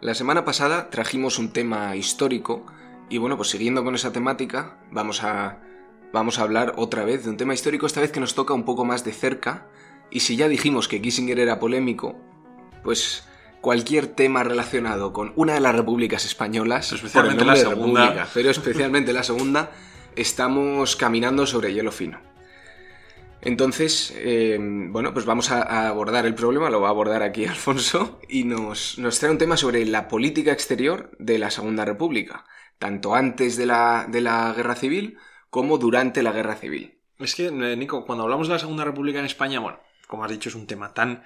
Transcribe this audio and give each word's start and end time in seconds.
La 0.00 0.14
semana 0.14 0.44
pasada 0.44 0.90
trajimos 0.90 1.40
un 1.40 1.52
tema 1.52 1.96
histórico 1.96 2.64
y 3.10 3.18
bueno, 3.18 3.36
pues 3.36 3.50
siguiendo 3.50 3.82
con 3.82 3.96
esa 3.96 4.12
temática, 4.12 4.78
vamos 4.92 5.24
a, 5.24 5.58
vamos 6.12 6.38
a 6.38 6.42
hablar 6.42 6.74
otra 6.76 7.04
vez 7.04 7.24
de 7.24 7.30
un 7.30 7.36
tema 7.36 7.52
histórico, 7.52 7.86
esta 7.86 8.00
vez 8.00 8.12
que 8.12 8.20
nos 8.20 8.36
toca 8.36 8.54
un 8.54 8.64
poco 8.64 8.84
más 8.84 9.04
de 9.04 9.12
cerca. 9.12 9.66
Y 10.10 10.20
si 10.20 10.36
ya 10.36 10.46
dijimos 10.46 10.86
que 10.86 11.02
Kissinger 11.02 11.40
era 11.40 11.58
polémico, 11.58 12.14
pues 12.84 13.26
cualquier 13.60 14.06
tema 14.06 14.44
relacionado 14.44 15.12
con 15.12 15.32
una 15.34 15.54
de 15.54 15.60
las 15.60 15.74
repúblicas 15.74 16.24
españolas, 16.24 16.92
especialmente 16.92 17.44
la 17.44 17.56
segunda, 17.56 18.28
pero 18.32 18.50
especialmente 18.50 19.12
la 19.12 19.24
segunda, 19.24 19.72
estamos 20.14 20.94
caminando 20.94 21.44
sobre 21.44 21.74
hielo 21.74 21.90
fino. 21.90 22.27
Entonces, 23.40 24.12
eh, 24.16 24.58
bueno, 24.60 25.12
pues 25.12 25.24
vamos 25.24 25.50
a, 25.50 25.88
abordar 25.88 26.26
el 26.26 26.34
problema, 26.34 26.70
lo 26.70 26.80
va 26.80 26.88
a 26.88 26.90
abordar 26.90 27.22
aquí 27.22 27.46
Alfonso, 27.46 28.20
y 28.28 28.44
nos, 28.44 28.98
nos 28.98 29.18
trae 29.18 29.30
un 29.30 29.38
tema 29.38 29.56
sobre 29.56 29.84
la 29.84 30.08
política 30.08 30.52
exterior 30.52 31.10
de 31.18 31.38
la 31.38 31.50
Segunda 31.50 31.84
República, 31.84 32.44
tanto 32.78 33.14
antes 33.14 33.56
de 33.56 33.66
la, 33.66 34.06
de 34.08 34.20
la 34.20 34.52
Guerra 34.56 34.74
Civil 34.74 35.18
como 35.50 35.78
durante 35.78 36.22
la 36.22 36.32
Guerra 36.32 36.56
Civil. 36.56 37.00
Es 37.18 37.34
que, 37.34 37.46
eh, 37.46 37.76
Nico, 37.76 38.04
cuando 38.04 38.24
hablamos 38.24 38.48
de 38.48 38.54
la 38.54 38.60
Segunda 38.60 38.84
República 38.84 39.18
en 39.18 39.24
España, 39.24 39.60
bueno, 39.60 39.80
como 40.06 40.24
has 40.24 40.30
dicho, 40.30 40.48
es 40.48 40.54
un 40.54 40.66
tema 40.66 40.92
tan, 40.92 41.22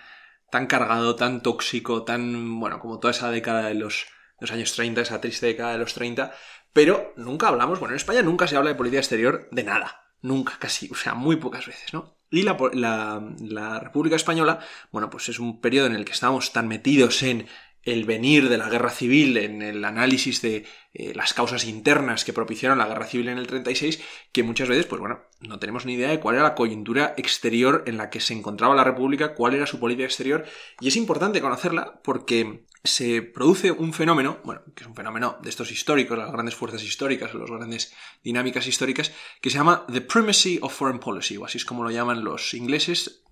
tan 0.51 0.67
cargado, 0.67 1.17
tan 1.17 1.43
tóxico, 1.43 2.05
tan, 2.05 2.61
bueno, 2.61 2.79
como 2.79 2.99
toda 2.99 3.13
esa 3.13 3.31
década 3.31 3.69
de 3.69 3.75
los, 3.75 4.07
los 4.39 4.53
años 4.53 4.75
30, 4.75 5.01
esa 5.01 5.21
triste 5.21 5.47
década 5.47 5.73
de 5.73 5.79
los 5.79 5.95
30, 5.95 6.33
pero 6.73 7.13
nunca 7.17 7.49
hablamos, 7.49 7.79
bueno, 7.81 7.95
en 7.95 7.97
España 7.97 8.23
nunca 8.23 8.47
se 8.47 8.57
habla 8.57 8.71
de 8.71 8.77
política 8.77 9.01
exterior 9.01 9.49
de 9.51 9.65
nada. 9.65 10.02
Nunca, 10.23 10.57
casi, 10.59 10.89
o 10.91 10.95
sea, 10.95 11.15
muy 11.15 11.37
pocas 11.37 11.67
veces, 11.67 11.93
¿no? 11.93 12.17
Y 12.31 12.43
la, 12.43 12.57
la, 12.73 13.81
República 13.81 14.17
Española, 14.17 14.61
bueno, 14.91 15.11
pues 15.11 15.29
es 15.29 15.39
un 15.39 15.61
periodo 15.61 15.89
en 15.89 15.95
el 15.95 16.05
que 16.07 16.13
estamos 16.13 16.53
tan 16.53 16.67
metidos 16.67 17.23
en 17.23 17.47
el 17.83 18.05
venir 18.05 18.49
de 18.49 18.59
la 18.59 18.69
guerra 18.69 18.91
civil, 18.91 19.37
en 19.37 19.61
el 19.61 19.85
análisis 19.85 20.41
de 20.41 20.65
eh, 20.95 21.13
las 21.15 21.35
causas 21.35 21.65
internas 21.65 22.25
que 22.25 22.33
propiciaron 22.33 22.79
la 22.79 22.87
guerra 22.87 23.07
civil 23.07 23.29
en 23.29 23.39
el 23.39 23.47
36, 23.47 24.01
que 24.31 24.43
muchas 24.43 24.69
veces, 24.69 24.87
pues 24.87 25.01
bueno, 25.01 25.21
no 25.41 25.59
tenemos 25.59 25.85
ni 25.85 25.95
idea 25.95 26.09
de 26.11 26.21
cuál 26.21 26.37
era 26.37 26.45
la 26.45 26.55
coyuntura 26.55 27.15
exterior 27.17 27.83
en 27.87 27.97
la 27.97 28.09
que 28.09 28.21
se 28.21 28.35
encontraba 28.35 28.75
la 28.75 28.85
República, 28.85 29.35
cuál 29.35 29.55
era 29.55 29.67
su 29.67 29.81
política 29.81 30.07
exterior, 30.07 30.45
y 30.81 30.89
es 30.89 30.97
importante 30.97 31.41
conocerla 31.41 32.01
porque 32.03 32.65
se 32.85 33.23
produce 33.23 33.71
un 33.71 33.93
fenómeno, 33.93 34.41
bueno, 34.45 34.63
que 34.75 34.83
es 34.83 34.89
un 34.89 34.97
fenómeno 34.97 35.39
de 35.41 35.51
estos 35.51 35.71
históricos, 35.71 36.19
las 36.19 36.33
grandes 36.33 36.57
fuerzas 36.57 36.83
históricas, 36.83 37.33
las 37.33 37.49
grandes 37.49 37.95
dinámicas 38.25 38.67
históricas, 38.67 39.13
que 39.41 39.51
se 39.51 39.59
llama 39.59 39.87
The 39.93 40.01
Primacy 40.01 40.59
of 40.63 40.75
Foreign 40.75 40.99
Policy, 40.99 41.37
o 41.37 41.45
así 41.45 41.59
es 41.59 41.65
como 41.65 41.85
lo 41.85 41.91
llaman 41.91 42.25
los 42.25 42.55
ingleses, 42.55 43.23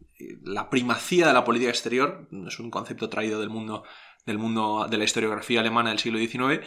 la 0.42 0.70
primacía 0.70 1.26
de 1.26 1.32
la 1.32 1.44
política 1.44 1.70
exterior, 1.70 2.28
es 2.46 2.60
un 2.60 2.70
concepto 2.70 3.08
traído 3.08 3.40
del 3.40 3.50
mundo, 3.50 3.82
del 4.24 4.38
mundo 4.38 4.86
de 4.88 4.98
la 4.98 5.04
historiografía 5.04 5.60
alemana 5.60 5.90
del 5.90 5.98
siglo 5.98 6.18
XIX, 6.18 6.64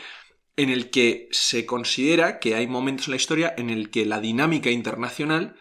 en 0.55 0.69
el 0.69 0.89
que 0.89 1.29
se 1.31 1.65
considera 1.65 2.39
que 2.39 2.55
hay 2.55 2.67
momentos 2.67 3.07
en 3.07 3.11
la 3.11 3.17
historia 3.17 3.53
en 3.57 3.69
el 3.69 3.89
que 3.91 4.05
la 4.05 4.19
dinámica 4.19 4.69
internacional 4.69 5.55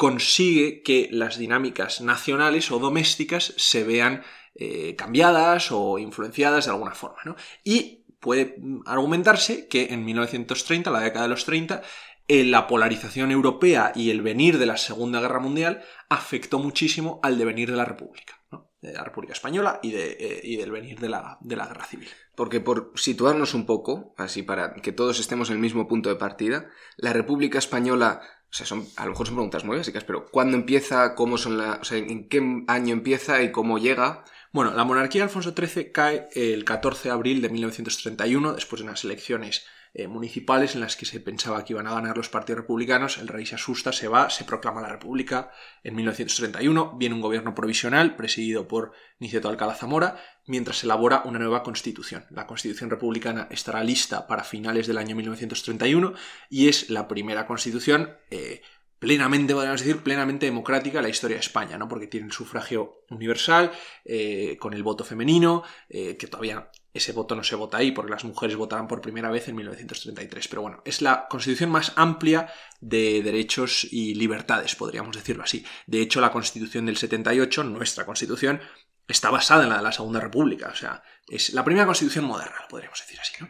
consigue 0.00 0.80
que 0.80 1.10
las 1.12 1.36
dinámicas 1.36 2.00
nacionales 2.00 2.70
o 2.70 2.78
domésticas 2.78 3.52
se 3.58 3.84
vean 3.84 4.22
eh, 4.54 4.96
cambiadas 4.96 5.72
o 5.72 5.98
influenciadas 5.98 6.64
de 6.64 6.70
alguna 6.70 6.94
forma. 6.94 7.18
¿no? 7.26 7.36
Y 7.64 8.06
puede 8.18 8.56
argumentarse 8.86 9.68
que 9.68 9.88
en 9.90 10.06
1930, 10.06 10.90
la 10.90 11.00
década 11.00 11.24
de 11.24 11.28
los 11.28 11.44
30, 11.44 11.82
eh, 12.28 12.44
la 12.44 12.66
polarización 12.66 13.30
europea 13.30 13.92
y 13.94 14.08
el 14.08 14.22
venir 14.22 14.56
de 14.56 14.64
la 14.64 14.78
Segunda 14.78 15.20
Guerra 15.20 15.38
Mundial 15.38 15.82
afectó 16.08 16.58
muchísimo 16.58 17.20
al 17.22 17.36
devenir 17.36 17.70
de 17.70 17.76
la 17.76 17.84
República. 17.84 18.40
de 18.80 18.94
la 18.94 19.04
República 19.04 19.34
Española 19.34 19.80
y, 19.82 19.94
eh, 19.94 20.56
del 20.58 20.70
venir 20.70 20.98
de 20.98 21.10
la, 21.10 21.36
de 21.42 21.56
la, 21.56 21.66
Guerra 21.66 21.84
Civil. 21.84 22.08
Porque 22.34 22.60
por 22.60 22.92
situarnos 22.94 23.52
un 23.52 23.66
poco, 23.66 24.14
así 24.16 24.42
para 24.42 24.72
que 24.76 24.92
todos 24.92 25.20
estemos 25.20 25.50
en 25.50 25.56
el 25.56 25.60
mismo 25.60 25.86
punto 25.86 26.08
de 26.08 26.16
partida, 26.16 26.70
la 26.96 27.12
República 27.12 27.58
Española, 27.58 28.22
o 28.50 28.52
sea, 28.52 28.66
son, 28.66 28.86
a 28.96 29.04
lo 29.04 29.10
mejor 29.12 29.26
son 29.26 29.36
preguntas 29.36 29.64
muy 29.64 29.76
básicas, 29.76 30.02
pero 30.04 30.26
¿cuándo 30.26 30.56
empieza? 30.56 31.14
¿Cómo 31.14 31.38
son 31.38 31.56
la, 31.58 31.78
o 31.80 31.84
sea, 31.84 31.98
en 31.98 32.28
qué 32.28 32.64
año 32.66 32.92
empieza 32.92 33.42
y 33.42 33.52
cómo 33.52 33.78
llega? 33.78 34.24
Bueno, 34.52 34.72
la 34.74 34.82
monarquía 34.84 35.20
de 35.20 35.24
Alfonso 35.24 35.54
XIII 35.56 35.92
cae 35.92 36.28
el 36.34 36.64
14 36.64 37.08
de 37.08 37.12
abril 37.12 37.42
de 37.42 37.48
1931, 37.48 38.54
después 38.54 38.80
de 38.80 38.88
unas 38.88 39.04
elecciones 39.04 39.66
eh, 39.92 40.06
municipales 40.06 40.76
en 40.76 40.82
las 40.82 40.94
que 40.94 41.04
se 41.04 41.18
pensaba 41.18 41.64
que 41.64 41.72
iban 41.72 41.88
a 41.88 41.94
ganar 41.94 42.16
los 42.16 42.28
partidos 42.28 42.60
republicanos. 42.60 43.18
El 43.18 43.26
rey 43.26 43.44
se 43.44 43.56
asusta, 43.56 43.92
se 43.92 44.06
va, 44.06 44.30
se 44.30 44.44
proclama 44.44 44.80
la 44.80 44.88
república. 44.88 45.50
En 45.82 45.96
1931 45.96 46.96
viene 46.96 47.16
un 47.16 47.20
gobierno 47.20 47.56
provisional 47.56 48.14
presidido 48.14 48.68
por 48.68 48.92
Niceto 49.18 49.48
Alcalá 49.48 49.74
Zamora, 49.74 50.16
mientras 50.46 50.78
se 50.78 50.86
elabora 50.86 51.22
una 51.24 51.40
nueva 51.40 51.64
constitución. 51.64 52.24
La 52.30 52.46
constitución 52.46 52.88
republicana 52.88 53.48
estará 53.50 53.82
lista 53.82 54.28
para 54.28 54.44
finales 54.44 54.86
del 54.86 54.96
año 54.96 55.16
1931 55.16 56.14
y 56.48 56.68
es 56.68 56.88
la 56.88 57.08
primera 57.08 57.48
constitución 57.48 58.16
eh, 58.30 58.62
plenamente, 59.00 59.54
podríamos 59.54 59.80
decir, 59.80 60.04
plenamente 60.04 60.46
democrática 60.46 61.02
la 61.02 61.08
historia 61.08 61.36
de 61.36 61.40
España, 61.40 61.78
¿no? 61.78 61.88
Porque 61.88 62.06
tiene 62.06 62.26
el 62.26 62.32
sufragio 62.32 63.02
universal, 63.10 63.72
eh, 64.04 64.56
con 64.60 64.72
el 64.72 64.84
voto 64.84 65.02
femenino, 65.02 65.64
que 65.88 66.26
todavía 66.28 66.70
ese 66.92 67.12
voto 67.12 67.34
no 67.34 67.44
se 67.44 67.54
vota 67.54 67.78
ahí, 67.78 67.92
porque 67.92 68.10
las 68.10 68.24
mujeres 68.24 68.56
votarán 68.56 68.88
por 68.88 69.00
primera 69.00 69.30
vez 69.30 69.48
en 69.48 69.56
1933. 69.56 70.48
Pero 70.48 70.62
bueno, 70.62 70.82
es 70.84 71.02
la 71.02 71.26
constitución 71.28 71.70
más 71.70 71.92
amplia 71.96 72.52
de 72.80 73.22
derechos 73.22 73.86
y 73.90 74.14
libertades, 74.14 74.74
podríamos 74.74 75.16
decirlo 75.16 75.44
así. 75.44 75.64
De 75.86 76.00
hecho, 76.00 76.20
la 76.20 76.32
constitución 76.32 76.86
del 76.86 76.96
78, 76.96 77.64
nuestra 77.64 78.04
constitución, 78.04 78.60
está 79.06 79.30
basada 79.30 79.64
en 79.64 79.70
la 79.70 79.76
de 79.76 79.82
la 79.82 79.92
Segunda 79.92 80.20
República. 80.20 80.68
O 80.72 80.76
sea, 80.76 81.02
es 81.28 81.52
la 81.52 81.64
primera 81.64 81.86
constitución 81.86 82.24
moderna, 82.24 82.56
podríamos 82.68 82.98
decir 82.98 83.20
así, 83.20 83.34
¿no? 83.40 83.48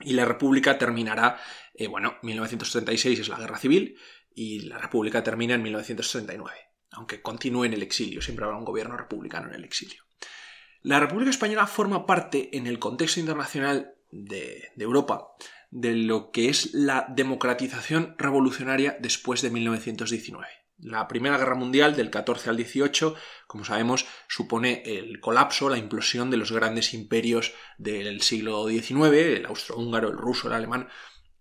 Y 0.00 0.14
la 0.14 0.24
República 0.24 0.76
terminará, 0.76 1.40
eh, 1.72 1.86
bueno, 1.86 2.16
1936 2.22 3.20
es 3.20 3.28
la 3.28 3.38
Guerra 3.38 3.58
Civil, 3.58 3.96
y 4.34 4.60
la 4.60 4.78
República 4.78 5.22
termina 5.22 5.54
en 5.54 5.62
1939, 5.62 6.58
aunque 6.90 7.22
continúe 7.22 7.64
en 7.64 7.74
el 7.74 7.82
exilio, 7.82 8.20
siempre 8.20 8.44
habrá 8.44 8.58
un 8.58 8.64
gobierno 8.64 8.96
republicano 8.96 9.48
en 9.48 9.54
el 9.54 9.64
exilio. 9.64 10.03
La 10.84 11.00
República 11.00 11.30
Española 11.30 11.66
forma 11.66 12.04
parte 12.04 12.58
en 12.58 12.66
el 12.66 12.78
contexto 12.78 13.18
internacional 13.18 13.94
de, 14.10 14.70
Europa 14.76 15.28
de 15.70 15.94
lo 15.94 16.30
que 16.30 16.50
es 16.50 16.74
la 16.74 17.06
democratización 17.08 18.14
revolucionaria 18.18 18.94
después 19.00 19.40
de 19.40 19.48
1919. 19.48 20.46
La 20.80 21.08
Primera 21.08 21.38
Guerra 21.38 21.54
Mundial 21.54 21.96
del 21.96 22.10
14 22.10 22.50
al 22.50 22.58
18, 22.58 23.14
como 23.46 23.64
sabemos, 23.64 24.04
supone 24.28 24.82
el 24.84 25.20
colapso, 25.20 25.70
la 25.70 25.78
implosión 25.78 26.30
de 26.30 26.36
los 26.36 26.52
grandes 26.52 26.92
imperios 26.92 27.54
del 27.78 28.20
siglo 28.20 28.68
XIX, 28.68 29.14
el 29.14 29.46
austrohúngaro, 29.46 30.10
el 30.10 30.18
ruso, 30.18 30.48
el 30.48 30.54
alemán, 30.54 30.88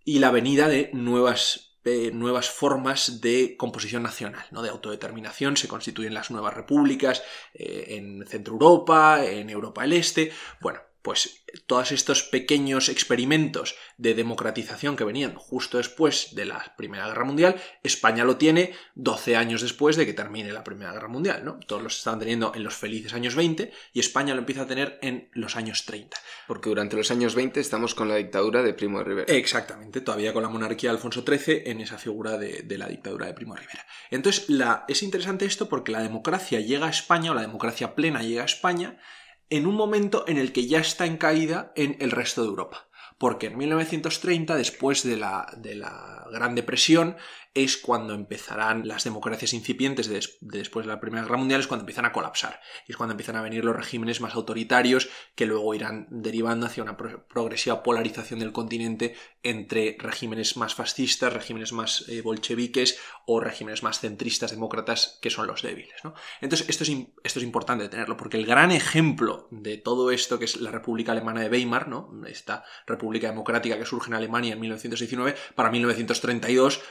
y 0.05 0.19
la 0.19 0.31
venida 0.31 0.69
de 0.69 0.89
nuevas 0.93 1.72
nuevas 2.13 2.49
formas 2.49 3.19
de 3.21 3.57
composición 3.57 4.03
nacional, 4.03 4.45
¿no? 4.51 4.61
de 4.61 4.69
autodeterminación, 4.69 5.57
se 5.57 5.67
constituyen 5.67 6.13
las 6.13 6.31
nuevas 6.31 6.53
repúblicas 6.53 7.23
eh, 7.53 7.85
en 7.97 8.25
Centro 8.25 8.53
Europa, 8.53 9.23
en 9.25 9.49
Europa 9.49 9.81
del 9.81 9.93
Este, 9.93 10.31
bueno, 10.61 10.79
pues 11.03 11.43
todos 11.67 11.91
estos 11.91 12.23
pequeños 12.23 12.89
experimentos 12.89 13.75
de 13.97 14.15
democratización 14.15 14.95
que 14.95 15.03
venían 15.03 15.35
justo 15.35 15.77
después 15.77 16.33
de 16.33 16.45
la 16.45 16.73
Primera 16.77 17.07
Guerra 17.07 17.25
Mundial, 17.25 17.61
España 17.83 18.23
lo 18.23 18.37
tiene 18.37 18.73
12 18.95 19.35
años 19.35 19.61
después 19.61 19.97
de 19.97 20.05
que 20.05 20.13
termine 20.13 20.51
la 20.51 20.63
Primera 20.63 20.93
Guerra 20.93 21.09
Mundial, 21.09 21.43
¿no? 21.43 21.59
Todos 21.67 21.83
los 21.83 21.97
estaban 21.97 22.19
teniendo 22.19 22.53
en 22.55 22.63
los 22.63 22.75
felices 22.75 23.13
años 23.13 23.35
20 23.35 23.71
y 23.91 23.99
España 23.99 24.33
lo 24.33 24.39
empieza 24.39 24.61
a 24.61 24.67
tener 24.67 24.97
en 25.01 25.29
los 25.33 25.57
años 25.57 25.85
30. 25.85 26.17
Porque 26.47 26.69
durante 26.69 26.95
los 26.95 27.11
años 27.11 27.35
20 27.35 27.59
estamos 27.59 27.93
con 27.93 28.07
la 28.07 28.15
dictadura 28.15 28.63
de 28.63 28.73
Primo 28.73 28.99
de 28.99 29.03
Rivera. 29.03 29.33
Exactamente, 29.33 30.01
todavía 30.01 30.33
con 30.33 30.43
la 30.43 30.49
monarquía 30.49 30.89
de 30.89 30.95
Alfonso 30.95 31.25
XIII 31.27 31.63
en 31.65 31.81
esa 31.81 31.97
figura 31.97 32.37
de, 32.37 32.65
la 32.77 32.87
dictadura 32.87 33.27
de 33.27 33.33
Primo 33.33 33.55
de 33.55 33.61
Rivera. 33.61 33.85
Entonces, 34.09 34.49
la, 34.49 34.85
es 34.87 35.03
interesante 35.03 35.45
esto 35.45 35.67
porque 35.67 35.91
la 35.91 36.01
democracia 36.01 36.61
llega 36.61 36.87
a 36.87 36.89
España, 36.89 37.31
o 37.31 37.33
la 37.33 37.41
democracia 37.41 37.93
plena 37.93 38.21
llega 38.23 38.43
a 38.43 38.45
España, 38.45 38.97
en 39.49 39.67
un 39.67 39.75
momento 39.75 40.25
en 40.27 40.37
el 40.37 40.51
que 40.51 40.67
ya 40.67 40.79
está 40.79 41.05
en 41.05 41.17
caída 41.17 41.71
en 41.75 41.97
el 41.99 42.11
resto 42.11 42.41
de 42.41 42.49
Europa. 42.49 42.87
Porque 43.17 43.47
en 43.47 43.57
1930, 43.57 44.55
después 44.55 45.03
de 45.03 45.17
la, 45.17 45.53
de 45.57 45.75
la 45.75 46.22
Gran 46.33 46.55
Depresión, 46.55 47.15
es 47.53 47.77
cuando 47.77 48.13
empezarán 48.15 48.87
las 48.87 49.03
democracias 49.03 49.53
incipientes 49.53 50.07
de 50.07 50.23
después 50.41 50.85
de 50.85 50.91
la 50.91 50.99
Primera 50.99 51.23
Guerra 51.23 51.37
Mundial, 51.37 51.61
es 51.61 51.67
cuando 51.67 51.83
empiezan 51.83 52.05
a 52.05 52.11
colapsar. 52.11 52.59
Y 52.87 52.91
es 52.91 52.97
cuando 52.97 53.13
empiezan 53.13 53.35
a 53.35 53.41
venir 53.41 53.63
los 53.63 53.75
regímenes 53.75 54.21
más 54.21 54.33
autoritarios 54.33 55.09
que 55.35 55.45
luego 55.45 55.75
irán 55.75 56.07
derivando 56.09 56.65
hacia 56.65 56.83
una 56.83 56.97
progresiva 56.97 57.83
polarización 57.83 58.39
del 58.39 58.51
continente 58.51 59.15
entre 59.43 59.97
regímenes 59.99 60.57
más 60.57 60.73
fascistas, 60.73 61.31
regímenes 61.31 61.73
más 61.73 62.05
eh, 62.07 62.21
bolcheviques 62.21 62.97
o 63.27 63.39
regímenes 63.39 63.83
más 63.83 63.99
centristas, 63.99 64.51
demócratas, 64.51 65.19
que 65.21 65.29
son 65.29 65.45
los 65.45 65.61
débiles. 65.61 65.93
Entonces, 66.41 66.69
esto 66.69 66.83
es, 66.83 66.89
esto 67.23 67.39
es 67.39 67.45
importante 67.45 67.87
tenerlo, 67.87 68.17
porque 68.17 68.37
el 68.37 68.45
gran 68.45 68.71
ejemplo 68.71 69.47
de 69.51 69.77
todo 69.77 70.11
esto, 70.11 70.39
que 70.39 70.45
es 70.45 70.59
la 70.59 70.71
República 70.71 71.11
Alemana 71.11 71.41
de 71.41 71.49
Weimar, 71.49 71.87
¿no? 71.87 72.09
esta 72.25 72.63
República 72.87 73.27
Democrática 73.27 73.77
que 73.77 73.85
surge 73.85 74.09
en 74.09 74.15
Alemania 74.15 74.53
en 74.53 74.59
1919, 74.59 75.35
para 75.55 75.69
1932 76.27 76.81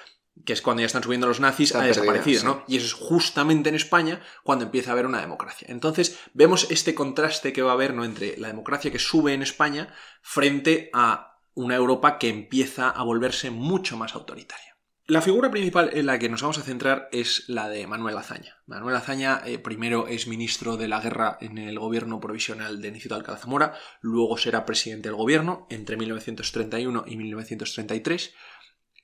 que 0.44 0.52
es 0.54 0.62
cuando 0.62 0.80
ya 0.80 0.86
están 0.86 1.02
subiendo 1.02 1.26
los 1.26 1.40
nazis, 1.40 1.74
ha 1.74 1.82
desaparecido, 1.82 2.44
¿no? 2.44 2.64
Y 2.66 2.78
eso 2.78 2.86
es 2.86 2.94
justamente 2.94 3.68
en 3.68 3.74
España 3.74 4.22
cuando 4.42 4.64
empieza 4.64 4.90
a 4.90 4.92
haber 4.94 5.06
una 5.06 5.20
democracia. 5.20 5.68
Entonces, 5.70 6.18
vemos 6.32 6.70
este 6.70 6.94
contraste 6.94 7.52
que 7.52 7.62
va 7.62 7.72
a 7.72 7.74
haber, 7.74 7.94
¿no? 7.94 8.04
Entre 8.04 8.36
la 8.38 8.48
democracia 8.48 8.90
que 8.90 8.98
sube 8.98 9.34
en 9.34 9.42
España 9.42 9.94
frente 10.22 10.90
a 10.94 11.38
una 11.54 11.76
Europa 11.76 12.18
que 12.18 12.30
empieza 12.30 12.88
a 12.88 13.02
volverse 13.02 13.50
mucho 13.50 13.96
más 13.96 14.14
autoritaria. 14.14 14.72
La 15.06 15.20
figura 15.20 15.50
principal 15.50 15.90
en 15.92 16.06
la 16.06 16.18
que 16.18 16.28
nos 16.28 16.42
vamos 16.42 16.58
a 16.58 16.62
centrar 16.62 17.08
es 17.10 17.48
la 17.48 17.68
de 17.68 17.88
Manuel 17.88 18.16
Azaña. 18.16 18.62
Manuel 18.66 18.94
Azaña 18.94 19.42
eh, 19.44 19.58
primero 19.58 20.06
es 20.06 20.28
ministro 20.28 20.76
de 20.76 20.86
la 20.86 21.00
guerra 21.00 21.38
en 21.40 21.58
el 21.58 21.78
gobierno 21.78 22.20
provisional 22.20 22.80
de 22.80 22.92
Nicito 22.92 23.16
Alcalá 23.16 23.36
Zamora, 23.36 23.74
luego 24.00 24.38
será 24.38 24.64
presidente 24.64 25.08
del 25.08 25.16
gobierno 25.16 25.66
entre 25.70 25.96
1931 25.96 27.04
y 27.08 27.16
1933 27.16 28.32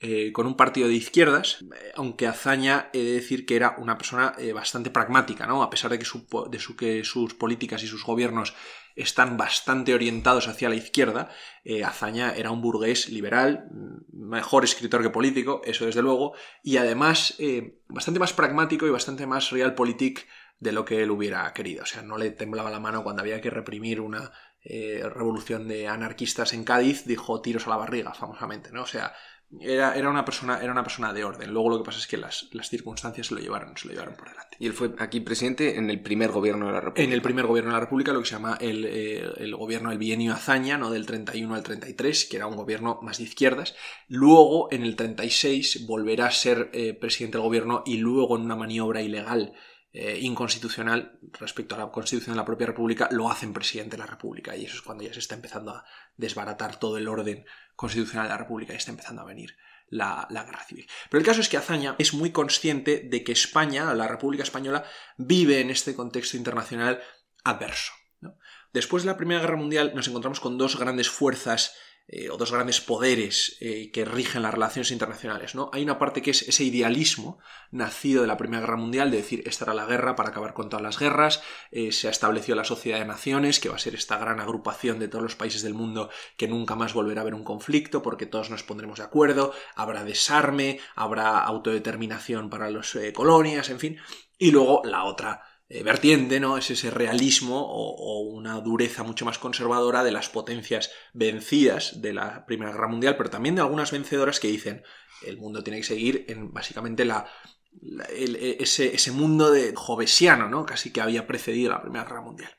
eh, 0.00 0.30
con 0.32 0.46
un 0.46 0.56
partido 0.56 0.86
de 0.86 0.94
izquierdas, 0.94 1.64
eh, 1.74 1.90
aunque 1.96 2.28
Azaña 2.28 2.88
he 2.92 2.98
de 2.98 3.12
decir 3.14 3.44
que 3.44 3.56
era 3.56 3.74
una 3.78 3.98
persona 3.98 4.32
eh, 4.38 4.52
bastante 4.52 4.90
pragmática, 4.90 5.44
¿no? 5.44 5.60
A 5.60 5.70
pesar 5.70 5.90
de, 5.90 5.98
que, 5.98 6.04
sus 7.04 7.34
políticas 7.34 7.82
y 7.82 7.88
sus 7.88 8.04
gobiernos 8.04 8.54
están 8.94 9.36
bastante 9.36 9.94
orientados 9.94 10.46
hacia 10.46 10.68
la 10.68 10.76
izquierda, 10.76 11.30
Azaña 11.84 12.32
era 12.36 12.52
un 12.52 12.62
burgués 12.62 13.08
liberal, 13.08 13.66
mm, 13.72 14.28
mejor 14.28 14.62
escritor 14.62 15.02
que 15.02 15.10
político, 15.10 15.62
eso 15.64 15.86
desde 15.86 16.02
luego, 16.02 16.32
y 16.62 16.76
además 16.76 17.36
bastante 17.88 18.20
más 18.20 18.32
pragmático 18.32 18.86
y 18.86 18.90
bastante 18.90 19.26
más 19.26 19.50
realpolitik 19.50 20.28
de 20.60 20.72
lo 20.72 20.84
que 20.84 21.02
él 21.02 21.10
hubiera 21.10 21.52
querido. 21.52 21.82
O 21.82 21.86
sea, 21.86 22.02
no 22.02 22.18
le 22.18 22.30
temblaba 22.30 22.70
la 22.70 22.78
mano 22.78 23.02
cuando 23.02 23.22
había 23.22 23.40
que 23.40 23.50
reprimir 23.50 24.00
una 24.00 24.30
revolución 24.64 25.66
de 25.66 25.88
anarquistas 25.88 26.52
en 26.52 26.62
Cádiz, 26.62 27.04
dijo 27.04 27.40
tiros 27.40 27.66
a 27.66 27.70
la 27.70 27.76
barriga, 27.76 28.12
famosamente, 28.14 28.70
¿no? 28.70 28.82
O 28.82 28.86
sea, 28.86 29.14
era, 29.60 29.96
era, 29.96 30.10
una 30.10 30.24
persona, 30.24 30.60
era 30.60 30.72
una 30.72 30.82
persona 30.82 31.12
de 31.12 31.24
orden. 31.24 31.50
Luego 31.52 31.70
lo 31.70 31.78
que 31.78 31.84
pasa 31.84 31.98
es 31.98 32.06
que 32.06 32.18
las, 32.18 32.48
circunstancias 32.68 33.28
se 33.28 33.34
lo, 33.34 33.40
llevaron, 33.40 33.76
se 33.76 33.88
lo 33.88 33.94
llevaron 33.94 34.14
por 34.14 34.28
delante. 34.28 34.56
Y 34.58 34.66
él 34.66 34.74
fue 34.74 34.94
aquí 34.98 35.20
presidente 35.20 35.78
en 35.78 35.88
el 35.88 36.00
primer 36.00 36.30
gobierno 36.30 36.66
de 36.66 36.72
la 36.72 36.80
República. 36.80 37.02
En 37.02 37.12
el 37.12 37.22
primer 37.22 37.46
gobierno 37.46 37.70
de 37.70 37.74
la 37.74 37.80
República, 37.80 38.12
lo 38.12 38.20
que 38.20 38.26
se 38.26 38.34
llama 38.34 38.58
el, 38.60 38.84
eh, 38.84 39.26
el 39.38 39.56
gobierno 39.56 39.88
del 39.88 39.98
bienio 39.98 40.34
Azaña, 40.34 40.76
¿no? 40.76 40.90
del 40.90 41.06
31 41.06 41.54
al 41.54 41.62
33, 41.62 42.26
que 42.26 42.36
era 42.36 42.46
un 42.46 42.56
gobierno 42.56 42.98
más 43.02 43.18
de 43.18 43.24
izquierdas. 43.24 43.74
Luego, 44.08 44.68
en 44.70 44.82
el 44.82 44.96
36, 44.96 45.86
volverá 45.86 46.26
a 46.26 46.30
ser 46.30 46.70
eh, 46.72 46.92
presidente 46.92 47.38
del 47.38 47.46
gobierno 47.46 47.82
y 47.86 47.96
luego 47.96 48.36
en 48.36 48.42
una 48.42 48.56
maniobra 48.56 49.00
ilegal 49.00 49.54
eh, 49.93 50.19
inconstitucional 50.20 51.19
respecto 51.32 51.75
a 51.75 51.79
la 51.79 51.90
constitución 51.90 52.35
de 52.35 52.40
la 52.40 52.44
propia 52.44 52.67
república, 52.67 53.08
lo 53.11 53.31
hacen 53.31 53.55
presidente 53.55 53.96
de 53.96 54.02
la 54.02 54.06
república. 54.06 54.56
Y 54.56 54.67
eso 54.67 54.76
es 54.76 54.82
cuando 54.82 55.05
ya 55.05 55.12
se 55.12 55.20
está 55.20 55.35
empezando 55.35 55.73
a 55.73 55.85
desbaratar 56.17 56.79
todo 56.79 56.99
el 56.99 57.08
orden 57.08 57.44
constitucional 57.75 58.26
de 58.26 58.35
la 58.35 58.38
república 58.38 58.73
y 58.75 58.76
está 58.76 58.90
empezando 58.90 59.23
a 59.23 59.26
venir 59.26 59.56
la, 59.88 60.26
guerra 60.31 60.64
civil. 60.64 60.87
Pero 61.11 61.20
el 61.20 61.26
caso 61.26 61.40
es 61.40 61.49
que 61.49 61.56
Azaña 61.56 61.96
es 61.99 62.12
muy 62.12 62.32
consciente 62.32 63.00
de 63.08 63.25
que 63.25 63.32
España, 63.32 63.94
la 63.94 64.08
República 64.08 64.43
Española, 64.43 64.85
vive 65.17 65.61
en 65.61 65.70
este 65.70 65.94
contexto 65.94 66.37
internacional 66.37 67.00
adverso. 67.44 67.93
Después 68.73 69.02
de 69.02 69.08
la 69.08 69.17
Primera 69.17 69.41
Guerra 69.41 69.56
Mundial 69.56 69.93
nos 69.94 70.08
encontramos 70.08 70.41
con 70.41 70.58
dos 70.58 70.79
grandes 70.79 71.08
fuerzas 71.08 71.75
eh, 72.10 72.31
o 72.31 72.38
dos 72.38 72.52
grandes 72.52 72.81
poderes 72.81 73.58
eh, 73.60 73.90
que 73.93 74.06
rigen 74.06 74.40
las 74.40 74.55
relaciones 74.55 74.90
internacionales. 74.93 75.55
¿no? 75.55 75.69
Hay 75.75 75.82
una 75.82 75.99
parte 75.99 76.22
que 76.22 76.31
es 76.31 76.40
ese 76.40 76.64
idealismo 76.64 77.38
nacido 77.70 78.22
de 78.22 78.28
la 78.28 78.38
Primera 78.38 78.62
Guerra 78.62 78.78
Mundial, 78.78 79.10
de 79.10 79.19
decir, 79.19 79.43
esta 79.44 79.66
era 79.66 79.75
la 79.75 79.84
guerra 79.84 80.16
para 80.16 80.31
acabar 80.31 80.55
con 80.55 80.70
todas 80.70 80.82
las 80.82 80.99
guerras, 80.99 81.43
eh, 81.70 81.93
se 81.93 82.08
ha 82.08 82.10
establecido 82.10 82.56
la 82.56 82.64
Sociedad 82.64 82.99
de 82.99 83.05
Naciones, 83.05 83.60
que 83.60 83.69
va 83.69 83.76
a 83.76 83.78
ser 83.78 83.94
esta 83.94 84.16
gran 84.16 84.40
agrupación 84.40 84.99
de 84.99 85.08
todos 85.08 85.22
los 85.22 85.37
países 85.37 85.60
del 85.60 85.75
mundo 85.75 86.08
que 86.38 86.49
nunca 86.49 86.76
más 86.76 86.94
volverá 86.94 87.20
a 87.20 87.22
haber 87.22 87.34
un 87.34 87.44
conflicto 87.44 88.00
porque 88.02 88.25
todos 88.25 88.49
nos 88.49 88.62
pondremos 88.62 89.00
de 89.00 89.05
acuerdo, 89.05 89.52
habrá 89.76 90.02
desarme, 90.02 90.81
habrá 90.94 91.40
autodeterminación 91.40 92.49
para 92.49 92.70
las 92.70 92.96
colonias, 93.12 93.69
en 93.69 93.81
fin. 93.81 93.99
Y 94.38 94.50
luego 94.50 94.81
la 94.84 95.05
otra 95.05 95.43
eh, 95.70 95.82
vertiente, 95.82 96.41
¿no? 96.41 96.56
Es 96.56 96.70
ese 96.70 96.91
realismo 96.91 97.61
o, 97.61 98.20
una 98.20 98.61
dureza 98.61 99.03
mucho 99.03 99.26
más 99.26 99.38
conservadora 99.38 100.03
de 100.03 100.12
las 100.12 100.31
potencias 100.31 100.91
vencidas 101.12 102.00
de 102.00 102.15
la 102.15 102.47
Primera 102.47 102.73
Guerra 102.73 102.88
Mundial, 102.88 103.17
pero 103.19 103.29
también 103.29 103.55
de 103.55 103.61
algunas 103.61 103.91
vencedoras 103.91 104.41
que 104.41 104.49
dicen 104.49 104.82
el 105.26 105.37
mundo 105.37 105.62
tiene 105.62 105.81
que 105.81 105.87
seguir 105.87 106.25
en 106.29 106.53
básicamente 106.53 107.05
la, 107.05 107.26
e, 108.09 108.56
ese, 108.61 109.12
mundo 109.12 109.50
de 109.50 109.75
jovesiano, 109.75 110.49
¿no? 110.49 110.65
Casi 110.65 110.91
que 110.91 111.03
había 111.03 111.26
precedido 111.26 111.70
la 111.70 111.82
Primera 111.82 112.05
Guerra 112.05 112.23
Mundial. 112.23 112.55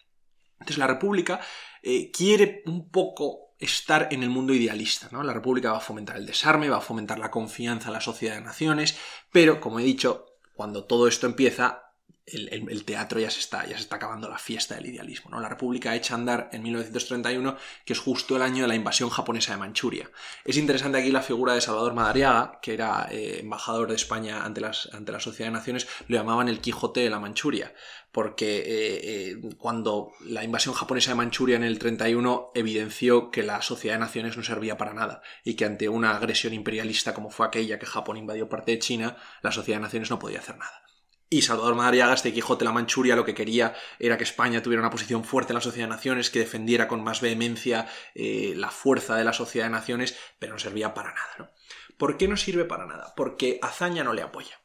Entonces 0.54 0.78
la 0.78 0.88
República 0.88 1.40
eh, 1.82 2.12
quiere 2.12 2.62
un 2.68 2.92
poco 2.92 3.56
estar 3.58 4.08
en 4.12 4.22
el 4.22 4.30
mundo 4.30 4.54
idealista, 4.54 5.10
¿no? 5.12 5.24
La 5.24 5.34
República 5.34 5.72
va 5.72 5.80
a 5.80 5.82
fomentar 5.82 6.18
el 6.18 6.28
desarme, 6.28 6.70
va 6.70 6.78
a 6.78 6.82
fomentar 6.82 7.18
la 7.18 7.32
confianza 7.32 7.88
en 7.88 7.94
la 7.94 8.02
sociedad 8.02 8.36
de 8.36 8.42
naciones, 8.42 8.98
pero, 9.32 9.60
como 9.60 9.80
he 9.80 9.84
dicho, 9.84 10.26
cuando 10.54 10.86
todo 10.86 11.08
esto 11.08 11.26
empieza, 11.26 11.89
el, 12.32 12.86
teatro 12.86 13.20
ya 13.20 13.30
se, 13.30 13.40
está, 13.40 13.66
ya 13.66 13.76
se 13.76 13.84
está 13.84 13.98
acabando 13.98 14.30
la 14.30 14.38
fiesta 14.38 14.76
del 14.76 14.88
idealismo. 14.88 15.30
¿no? 15.30 15.40
La 15.40 15.50
República 15.50 15.96
echa 15.96 16.14
a 16.14 16.18
andar 16.18 16.50
en 16.52 16.64
1931, 16.64 17.58
que 17.86 17.94
es 17.94 18.00
justo 18.00 18.36
el 18.36 18.42
año 18.42 18.64
de 18.64 18.68
la 18.68 18.76
invasión 18.76 19.10
japonesa 19.10 19.54
de 19.54 19.60
Manchuria. 19.60 20.10
Es 20.46 20.58
interesante 20.58 20.98
aquí 20.98 21.12
la 21.12 21.22
figura 21.22 21.54
de 21.54 21.62
Salvador 21.62 21.94
Madariaga, 21.94 22.60
que 22.62 22.74
era 22.74 23.08
eh, 23.12 23.40
embajador 23.40 23.90
de 23.90 23.96
España 23.96 24.44
ante, 24.44 24.62
la 24.62 24.74
Sociedad 25.20 25.52
de 25.52 25.58
Naciones, 25.58 25.88
lo 26.08 26.18
llamaban 26.18 26.50
el 26.50 26.62
Quijote 26.62 27.02
de 27.02 27.10
la 27.10 27.20
Manchuria, 27.20 27.74
porque 28.12 28.60
eh, 28.60 29.02
eh, 29.04 29.56
cuando 29.58 30.14
la 30.26 30.44
invasión 30.44 30.74
japonesa 30.74 31.12
de 31.12 31.16
Manchuria 31.16 31.56
en 31.56 31.64
el 31.64 31.80
31 31.80 32.52
evidenció 32.56 33.32
que 33.32 33.44
la 33.44 33.62
Sociedad 33.62 33.96
de 33.96 34.00
Naciones 34.00 34.38
no 34.38 34.44
servía 34.44 34.78
para 34.78 34.94
nada 34.94 35.22
y 35.44 35.56
que 35.56 35.66
ante 35.66 35.90
una 35.90 36.16
agresión 36.16 36.54
imperialista 36.54 37.14
como 37.14 37.30
fue 37.30 37.46
aquella 37.46 37.80
que 37.80 37.86
Japón 37.86 38.18
invadió 38.18 38.50
parte 38.50 38.72
de 38.72 38.80
China, 38.80 39.18
la 39.42 39.52
Sociedad 39.52 39.80
de 39.80 39.84
Naciones 39.84 40.10
no 40.10 40.20
podía 40.20 40.40
hacer 40.40 40.58
nada. 40.58 40.89
Y 41.32 41.44
Salvador 41.44 41.76
Madariaga, 41.76 42.16
este 42.16 42.34
Quijote 42.34 42.66
la 42.66 42.72
Manchuria, 42.72 43.16
lo 43.16 43.24
que 43.24 43.36
quería 43.36 43.76
era 44.00 44.18
que 44.18 44.24
España 44.24 44.64
tuviera 44.64 44.82
una 44.82 44.90
posición 44.90 45.24
fuerte 45.24 45.54
en 45.54 45.56
la 45.56 45.62
Sociedad 45.62 45.88
de 45.88 45.96
Naciones, 45.96 46.32
que 46.32 46.40
defendiera 46.40 46.88
con 46.88 47.04
más 47.04 47.22
vehemencia 47.22 47.88
eh, 48.16 48.54
la 48.56 48.72
fuerza 48.72 49.16
de 49.16 49.24
la 49.24 49.34
Sociedad 49.34 49.68
de 49.68 49.72
Naciones, 49.72 50.18
pero 50.40 50.54
no 50.54 50.60
servía 50.60 50.96
para 50.96 51.14
nada. 51.14 51.36
¿no? 51.38 51.50
¿Por 51.98 52.18
qué 52.18 52.28
no 52.28 52.36
sirve 52.36 52.66
para 52.66 52.88
nada? 52.88 53.14
Porque 53.16 53.60
Azaña 53.62 54.04
no 54.04 54.14
le 54.14 54.24
apoya. 54.24 54.60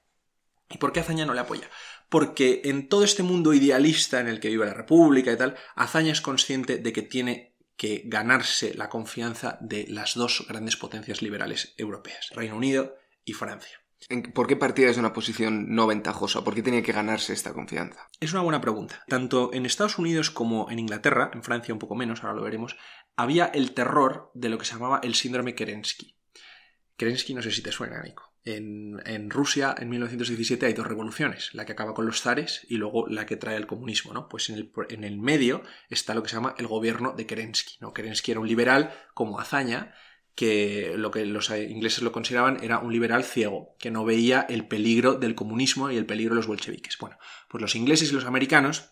¿Y 0.70 0.78
por 0.78 0.92
qué 0.92 1.00
Azaña 1.00 1.26
no 1.26 1.34
le 1.34 1.40
apoya? 1.40 1.68
Porque 2.08 2.62
en 2.64 2.88
todo 2.88 3.04
este 3.04 3.22
mundo 3.22 3.52
idealista 3.52 4.20
en 4.20 4.28
el 4.28 4.40
que 4.40 4.48
vive 4.48 4.64
la 4.64 4.72
República 4.72 5.32
y 5.32 5.36
tal, 5.36 5.56
Azaña 5.74 6.12
es 6.12 6.22
consciente 6.22 6.78
de 6.78 6.92
que 6.94 7.02
tiene 7.02 7.56
que 7.76 8.02
ganarse 8.06 8.72
la 8.74 8.88
confianza 8.88 9.58
de 9.60 9.86
las 9.88 10.14
dos 10.14 10.46
grandes 10.48 10.76
potencias 10.76 11.20
liberales 11.20 11.74
europeas, 11.76 12.30
Reino 12.30 12.56
Unido 12.56 12.96
y 13.24 13.34
Francia. 13.34 13.83
¿Por 14.34 14.46
qué 14.46 14.56
partía 14.56 14.88
desde 14.88 15.00
una 15.00 15.12
posición 15.12 15.74
no 15.74 15.86
ventajosa? 15.86 16.44
¿Por 16.44 16.54
qué 16.54 16.62
tenía 16.62 16.82
que 16.82 16.92
ganarse 16.92 17.32
esta 17.32 17.52
confianza? 17.52 18.08
Es 18.20 18.32
una 18.32 18.42
buena 18.42 18.60
pregunta. 18.60 19.02
Tanto 19.08 19.50
en 19.52 19.66
Estados 19.66 19.98
Unidos 19.98 20.30
como 20.30 20.70
en 20.70 20.78
Inglaterra, 20.78 21.30
en 21.32 21.42
Francia 21.42 21.74
un 21.74 21.80
poco 21.80 21.94
menos, 21.94 22.22
ahora 22.22 22.36
lo 22.36 22.42
veremos, 22.42 22.76
había 23.16 23.46
el 23.46 23.72
terror 23.72 24.30
de 24.34 24.48
lo 24.48 24.58
que 24.58 24.66
se 24.66 24.74
llamaba 24.74 25.00
el 25.02 25.14
síndrome 25.14 25.54
Kerensky. 25.54 26.16
Kerensky 26.96 27.34
no 27.34 27.42
sé 27.42 27.50
si 27.50 27.62
te 27.62 27.72
suena, 27.72 28.02
Nico. 28.02 28.34
En, 28.46 29.30
Rusia, 29.30 29.74
en 29.78 29.88
1917, 29.88 30.66
hay 30.66 30.74
dos 30.74 30.86
revoluciones, 30.86 31.54
la 31.54 31.64
que 31.64 31.72
acaba 31.72 31.94
con 31.94 32.04
los 32.04 32.20
zares 32.20 32.66
y 32.68 32.76
luego 32.76 33.06
la 33.08 33.24
que 33.24 33.36
trae 33.36 33.56
el 33.56 33.66
comunismo, 33.66 34.12
¿no? 34.12 34.28
Pues 34.28 34.50
en 34.50 34.56
el, 34.56 34.72
en 34.90 35.02
el 35.02 35.18
medio 35.18 35.62
está 35.88 36.14
lo 36.14 36.22
que 36.22 36.28
se 36.28 36.36
llama 36.36 36.54
el 36.58 36.66
gobierno 36.66 37.14
de 37.16 37.26
Kerensky. 37.26 37.78
Kerensky 37.94 38.32
era 38.32 38.40
un 38.40 38.48
liberal 38.48 38.92
como 39.14 39.40
hazaña, 39.40 39.94
que 40.34 40.94
lo 40.96 41.10
que 41.10 41.24
los 41.24 41.50
ingleses 41.50 42.02
lo 42.02 42.12
consideraban 42.12 42.62
era 42.62 42.78
un 42.78 42.92
liberal 42.92 43.24
ciego, 43.24 43.76
que 43.78 43.90
no 43.90 44.04
veía 44.04 44.46
el 44.48 44.66
peligro 44.66 45.14
del 45.14 45.34
comunismo 45.34 45.90
y 45.90 45.96
el 45.96 46.06
peligro 46.06 46.34
de 46.34 46.40
los 46.40 46.46
bolcheviques. 46.46 46.98
Bueno, 46.98 47.18
pues 47.48 47.62
los 47.62 47.76
ingleses 47.76 48.10
y 48.10 48.14
los 48.14 48.24
americanos 48.24 48.90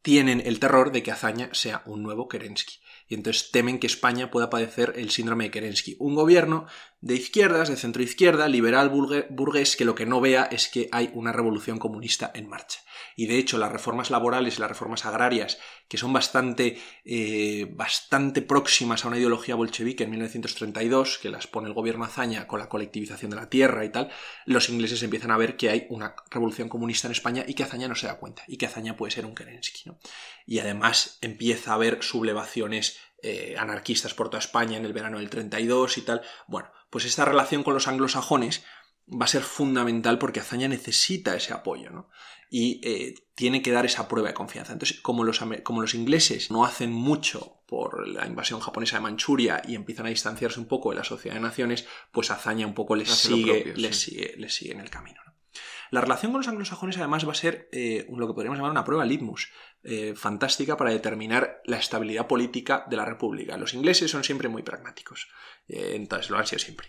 tienen 0.00 0.42
el 0.44 0.58
terror 0.58 0.90
de 0.90 1.02
que 1.02 1.12
Azaña 1.12 1.50
sea 1.52 1.82
un 1.86 2.02
nuevo 2.02 2.28
Kerensky. 2.28 2.80
Y 3.08 3.14
entonces 3.14 3.50
temen 3.50 3.78
que 3.78 3.86
España 3.86 4.30
pueda 4.30 4.50
padecer 4.50 4.94
el 4.96 5.10
síndrome 5.10 5.44
de 5.44 5.50
Kerensky. 5.50 5.96
Un 5.98 6.14
gobierno 6.14 6.66
de 7.02 7.16
izquierdas, 7.16 7.68
de 7.68 7.76
centroizquierda, 7.76 8.46
liberal 8.46 8.88
burgués, 9.28 9.76
que 9.76 9.84
lo 9.84 9.96
que 9.96 10.06
no 10.06 10.20
vea 10.20 10.44
es 10.44 10.68
que 10.68 10.88
hay 10.92 11.10
una 11.14 11.32
revolución 11.32 11.78
comunista 11.78 12.30
en 12.32 12.48
marcha. 12.48 12.78
Y 13.16 13.26
de 13.26 13.38
hecho, 13.38 13.58
las 13.58 13.72
reformas 13.72 14.10
laborales 14.10 14.56
y 14.56 14.60
las 14.60 14.70
reformas 14.70 15.04
agrarias, 15.04 15.58
que 15.88 15.98
son 15.98 16.12
bastante, 16.12 16.78
eh, 17.04 17.66
bastante 17.72 18.40
próximas 18.40 19.04
a 19.04 19.08
una 19.08 19.18
ideología 19.18 19.56
bolchevique 19.56 20.04
en 20.04 20.10
1932, 20.10 21.18
que 21.18 21.28
las 21.28 21.48
pone 21.48 21.66
el 21.66 21.74
gobierno 21.74 22.04
Azaña 22.04 22.46
con 22.46 22.60
la 22.60 22.68
colectivización 22.68 23.32
de 23.32 23.36
la 23.36 23.50
tierra 23.50 23.84
y 23.84 23.90
tal, 23.90 24.08
los 24.46 24.68
ingleses 24.68 25.02
empiezan 25.02 25.32
a 25.32 25.36
ver 25.36 25.56
que 25.56 25.70
hay 25.70 25.86
una 25.90 26.14
revolución 26.30 26.68
comunista 26.68 27.08
en 27.08 27.12
España 27.12 27.44
y 27.46 27.54
que 27.54 27.64
Azaña 27.64 27.88
no 27.88 27.96
se 27.96 28.06
da 28.06 28.18
cuenta, 28.18 28.44
y 28.46 28.58
que 28.58 28.66
Azaña 28.66 28.96
puede 28.96 29.10
ser 29.10 29.26
un 29.26 29.34
Kerensky. 29.34 29.90
Y 30.46 30.60
además 30.60 31.18
empieza 31.20 31.72
a 31.72 31.74
haber 31.74 32.00
sublevaciones 32.04 32.98
eh, 33.22 33.54
anarquistas 33.56 34.14
por 34.14 34.28
toda 34.28 34.40
España 34.40 34.76
en 34.76 34.84
el 34.84 34.92
verano 34.92 35.18
del 35.18 35.30
32 35.30 35.98
y 35.98 36.02
tal. 36.02 36.22
Bueno, 36.48 36.70
pues 36.90 37.04
esta 37.04 37.24
relación 37.24 37.62
con 37.62 37.74
los 37.74 37.88
anglosajones 37.88 38.64
va 39.08 39.24
a 39.24 39.28
ser 39.28 39.42
fundamental 39.42 40.18
porque 40.18 40.40
Azaña 40.40 40.68
necesita 40.68 41.34
ese 41.36 41.52
apoyo, 41.52 41.90
¿no? 41.90 42.08
Y 42.50 42.80
eh, 42.82 43.14
tiene 43.34 43.62
que 43.62 43.70
dar 43.70 43.86
esa 43.86 44.08
prueba 44.08 44.28
de 44.28 44.34
confianza. 44.34 44.72
Entonces, 44.72 45.00
como 45.00 45.24
los, 45.24 45.40
como 45.62 45.80
los 45.80 45.94
ingleses 45.94 46.50
no 46.50 46.64
hacen 46.64 46.92
mucho 46.92 47.62
por 47.66 48.06
la 48.06 48.26
invasión 48.26 48.60
japonesa 48.60 48.96
de 48.96 49.02
Manchuria 49.02 49.62
y 49.66 49.74
empiezan 49.74 50.06
a 50.06 50.10
distanciarse 50.10 50.60
un 50.60 50.66
poco 50.66 50.90
de 50.90 50.96
la 50.96 51.04
sociedad 51.04 51.36
de 51.36 51.40
naciones, 51.40 51.86
pues 52.10 52.30
Azaña 52.30 52.66
un 52.66 52.74
poco 52.74 52.94
les, 52.94 53.08
sigue, 53.08 53.72
les 53.76 53.96
sigue, 53.96 54.34
les 54.36 54.54
sigue 54.54 54.72
en 54.72 54.80
el 54.80 54.90
camino. 54.90 55.20
La 55.92 56.00
relación 56.00 56.32
con 56.32 56.40
los 56.40 56.48
anglosajones 56.48 56.96
además 56.96 57.28
va 57.28 57.32
a 57.32 57.34
ser 57.34 57.68
eh, 57.70 58.06
lo 58.08 58.26
que 58.26 58.32
podríamos 58.32 58.56
llamar 58.56 58.70
una 58.70 58.84
prueba 58.84 59.04
litmus, 59.04 59.50
eh, 59.82 60.14
fantástica 60.16 60.74
para 60.74 60.90
determinar 60.90 61.60
la 61.66 61.76
estabilidad 61.76 62.26
política 62.26 62.86
de 62.88 62.96
la 62.96 63.04
República. 63.04 63.58
Los 63.58 63.74
ingleses 63.74 64.10
son 64.10 64.24
siempre 64.24 64.48
muy 64.48 64.62
pragmáticos, 64.62 65.28
entonces 65.68 66.30
lo 66.30 66.38
han 66.38 66.46
sido 66.46 66.60
siempre 66.60 66.88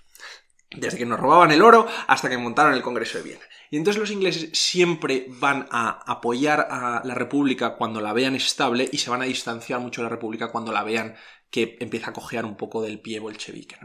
desde 0.76 0.98
que 0.98 1.06
nos 1.06 1.20
robaban 1.20 1.52
el 1.52 1.62
oro 1.62 1.88
hasta 2.08 2.30
que 2.30 2.38
montaron 2.38 2.74
el 2.74 2.82
Congreso 2.82 3.18
de 3.18 3.24
Viena. 3.24 3.44
Y 3.70 3.78
entonces 3.78 4.00
los 4.00 4.12
ingleses 4.12 4.50
siempre 4.54 5.26
van 5.28 5.68
a 5.70 6.02
apoyar 6.12 6.68
a 6.70 7.02
la 7.04 7.16
República 7.16 7.76
cuando 7.76 8.02
la 8.02 8.14
vean 8.14 8.36
estable 8.36 8.90
y 8.92 8.98
se 8.98 9.10
van 9.10 9.22
a 9.22 9.26
distanciar 9.26 9.80
mucho 9.80 10.02
de 10.02 10.06
la 10.06 10.16
República 10.16 10.52
cuando 10.52 10.72
la 10.72 10.84
vean 10.84 11.16
que 11.50 11.78
empieza 11.80 12.10
a 12.10 12.14
cojear 12.14 12.46
un 12.46 12.58
poco 12.58 12.82
del 12.82 13.00
pie 13.00 13.20
bolchevique. 13.20 13.78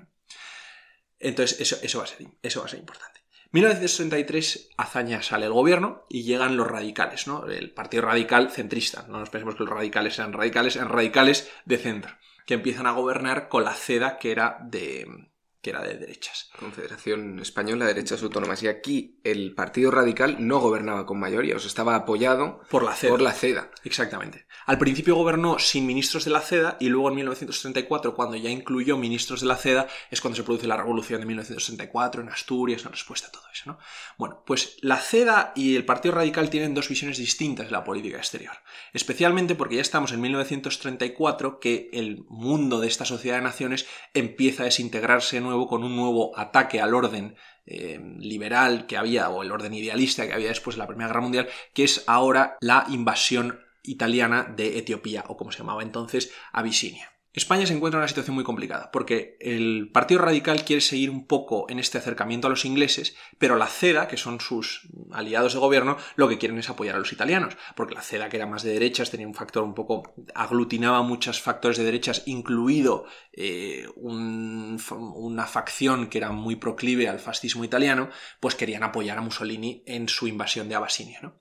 Entonces 1.19 1.61
eso, 1.61 1.77
eso, 1.83 1.99
va 1.99 2.05
a 2.05 2.07
ser, 2.07 2.27
eso 2.43 2.61
va 2.61 2.67
a 2.67 2.69
ser 2.69 2.79
importante. 2.79 3.18
1963 3.51 4.71
Azaña 4.77 5.23
sale 5.23 5.47
el 5.47 5.53
gobierno 5.53 6.05
y 6.09 6.25
llegan 6.25 6.57
los 6.57 6.67
radicales, 6.67 7.27
¿no? 7.27 7.47
El 7.47 7.71
Partido 7.71 8.03
Radical 8.03 8.51
centrista. 8.51 9.07
No 9.09 9.19
nos 9.19 9.31
pensemos 9.31 9.55
que 9.55 9.65
los 9.65 9.73
radicales 9.73 10.15
sean 10.15 10.35
radicales, 10.35 10.77
eran 10.77 10.91
radicales 10.91 11.51
de 11.65 11.79
centro, 11.79 12.15
que 12.47 12.55
empiezan 12.55 12.87
a 12.87 12.93
gobernar 12.93 13.49
con 13.49 13.65
la 13.65 13.73
CEDA 13.73 14.19
que 14.19 14.33
era 14.33 14.59
de, 14.63 15.28
que 15.61 15.71
era 15.71 15.83
de 15.83 15.97
derechas. 15.97 16.51
Confederación 16.59 17.41
Española 17.41 17.87
de 17.87 17.95
Derechas 17.95 18.23
Autónomas. 18.23 18.63
Y 18.63 18.69
aquí 18.69 19.21
el 19.25 19.55
Partido 19.55 19.91
Radical 19.91 20.37
no 20.39 20.61
gobernaba 20.61 21.07
con 21.07 21.19
mayoría, 21.19 21.57
o 21.57 21.59
sea, 21.59 21.69
estaba 21.69 21.97
apoyado 21.97 22.61
por 22.71 22.85
la 22.85 22.95
CEDA. 22.95 23.11
Por 23.11 23.23
la 23.23 23.33
CEDA. 23.33 23.71
Exactamente. 23.85 24.47
Al 24.67 24.79
principio 24.79 25.17
gobernó 25.17 25.59
sin 25.59 25.87
ministros 25.87 26.25
de 26.25 26.31
la 26.31 26.41
CEDA 26.41 26.77
y 26.79 26.89
luego 26.89 27.09
en 27.09 27.17
1934, 27.17 28.15
cuando 28.15 28.37
ya 28.37 28.51
incluyó 28.51 28.97
ministros 28.97 29.41
de 29.41 29.47
la 29.47 29.57
CEDA, 29.57 29.89
es 30.11 30.21
cuando 30.21 30.37
se 30.37 30.45
produce 30.45 30.67
la 30.67 30.77
revolución 30.77 31.21
de 31.21 31.27
1964 31.27 32.23
en 32.23 32.29
Asturias, 32.29 32.85
en 32.85 32.93
respuesta 32.93 33.29
a 33.29 33.33
todo 33.33 33.45
eso, 33.53 33.71
¿no? 33.71 33.79
Bueno, 34.17 34.43
pues 34.47 34.77
la 34.83 34.99
CEDA 34.99 35.53
y 35.57 35.75
el 35.75 35.85
Partido 35.85 36.15
Radical 36.15 36.51
tienen 36.51 36.75
dos 36.75 36.89
visiones 36.89 37.19
distintas 37.19 37.67
de 37.67 37.73
la 37.73 37.85
política 37.85 38.19
exterior. 38.19 38.55
Especialmente 38.93 39.55
porque 39.55 39.77
ya 39.77 39.83
estamos 39.83 40.13
en 40.13 40.21
1934 40.21 41.59
que 41.59 41.91
el 41.93 42.25
mundo 42.29 42.81
de 42.81 42.89
esta 42.89 43.05
sociedad 43.05 43.37
de 43.37 43.43
naciones 43.43 43.87
empieza 44.15 44.63
a 44.63 44.67
desintegrarse 44.67 45.41
nuevo 45.49 45.67
con 45.67 45.85
un 45.85 45.97
nuevo 45.97 46.39
ataque 46.39 46.81
al 46.81 46.95
orden 46.95 47.37
eh, 47.67 48.01
liberal 48.19 48.87
que 48.87 48.97
había, 48.97 49.29
o 49.29 49.43
el 49.43 49.53
orden 49.53 49.75
idealista 49.75 50.27
que 50.27 50.33
había 50.33 50.49
después 50.49 50.77
de 50.77 50.81
la 50.81 50.87
Primera 50.87 51.09
Guerra 51.09 51.21
Mundial, 51.21 51.49
que 51.75 51.85
es 51.85 52.05
ahora 52.07 52.57
la 52.61 52.87
invasión 52.89 53.61
italiana 53.83 54.45
de 54.45 54.79
Etiopía, 54.79 55.25
o 55.29 55.37
como 55.37 55.53
se 55.53 55.59
llamaba 55.59 55.83
entonces, 55.83 56.33
Abisinia. 56.53 57.18
España 57.39 57.67
se 57.67 57.73
encuentra 57.73 57.99
en 57.99 58.03
una 58.03 58.09
situación 58.09 58.35
muy 58.35 58.45
complicada, 58.45 58.91
porque 58.91 59.37
el 59.41 59.91
Partido 59.93 60.21
Radical 60.21 60.65
quiere 60.65 60.81
seguir 60.81 61.11
un 61.11 61.27
poco 61.27 61.67
en 61.69 61.79
este 61.79 61.99
acercamiento 61.99 62.47
a 62.47 62.51
los 62.51 62.65
ingleses, 62.65 63.17
pero 63.39 63.57
la 63.57 63.67
CEDA, 63.67 64.09
que 64.09 64.17
son 64.17 64.41
sus 64.41 64.89
aliados 65.11 65.55
de 65.55 65.59
gobierno, 65.59 65.97
lo 66.17 66.29
que 66.29 66.39
quieren 66.39 66.59
es 66.59 66.69
apoyar 66.69 66.97
a 66.97 66.99
los 66.99 67.13
italianos, 67.13 67.57
porque 67.77 67.95
la 67.95 68.03
CEDA, 68.03 68.29
que 68.29 68.37
era 68.37 68.47
más 68.47 68.63
de 68.63 68.73
derechas, 68.73 69.11
tenía 69.11 69.27
un 69.27 69.35
factor 69.35 69.65
un 69.65 69.75
poco, 69.75 70.15
aglutinaba 70.35 71.03
muchos 71.03 71.41
factores 71.41 71.79
de 71.79 71.85
derechas, 71.85 72.23
incluido 72.27 73.07
eh, 73.33 73.87
una 73.97 75.47
facción 75.47 76.09
que 76.09 76.19
era 76.19 76.33
muy 76.33 76.57
proclive 76.57 77.09
al 77.09 77.21
fascismo 77.21 77.65
italiano, 77.65 78.11
pues 78.41 78.55
querían 78.55 78.83
apoyar 78.83 79.19
a 79.19 79.23
Mussolini 79.23 79.83
en 79.87 80.09
su 80.09 80.27
invasión 80.29 80.69
de 80.69 80.75
Abasinia, 80.75 81.21
¿no? 81.23 81.41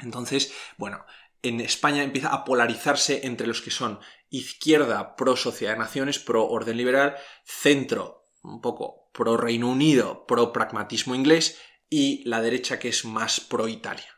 Entonces, 0.00 0.52
bueno, 0.76 1.04
en 1.44 1.60
España 1.60 2.02
empieza 2.02 2.28
a 2.28 2.44
polarizarse 2.44 3.26
entre 3.26 3.46
los 3.46 3.62
que 3.62 3.70
son 3.70 4.00
izquierda 4.30 5.14
pro 5.14 5.36
sociedad 5.36 5.74
de 5.74 5.78
naciones, 5.78 6.18
pro 6.18 6.46
orden 6.46 6.76
liberal, 6.76 7.16
centro 7.44 8.24
un 8.42 8.60
poco 8.60 9.10
pro 9.12 9.36
Reino 9.36 9.70
Unido, 9.70 10.26
pro 10.26 10.52
pragmatismo 10.52 11.14
inglés 11.14 11.58
y 11.88 12.22
la 12.28 12.42
derecha 12.42 12.78
que 12.78 12.88
es 12.88 13.04
más 13.04 13.40
pro 13.40 13.68
Italia. 13.68 14.13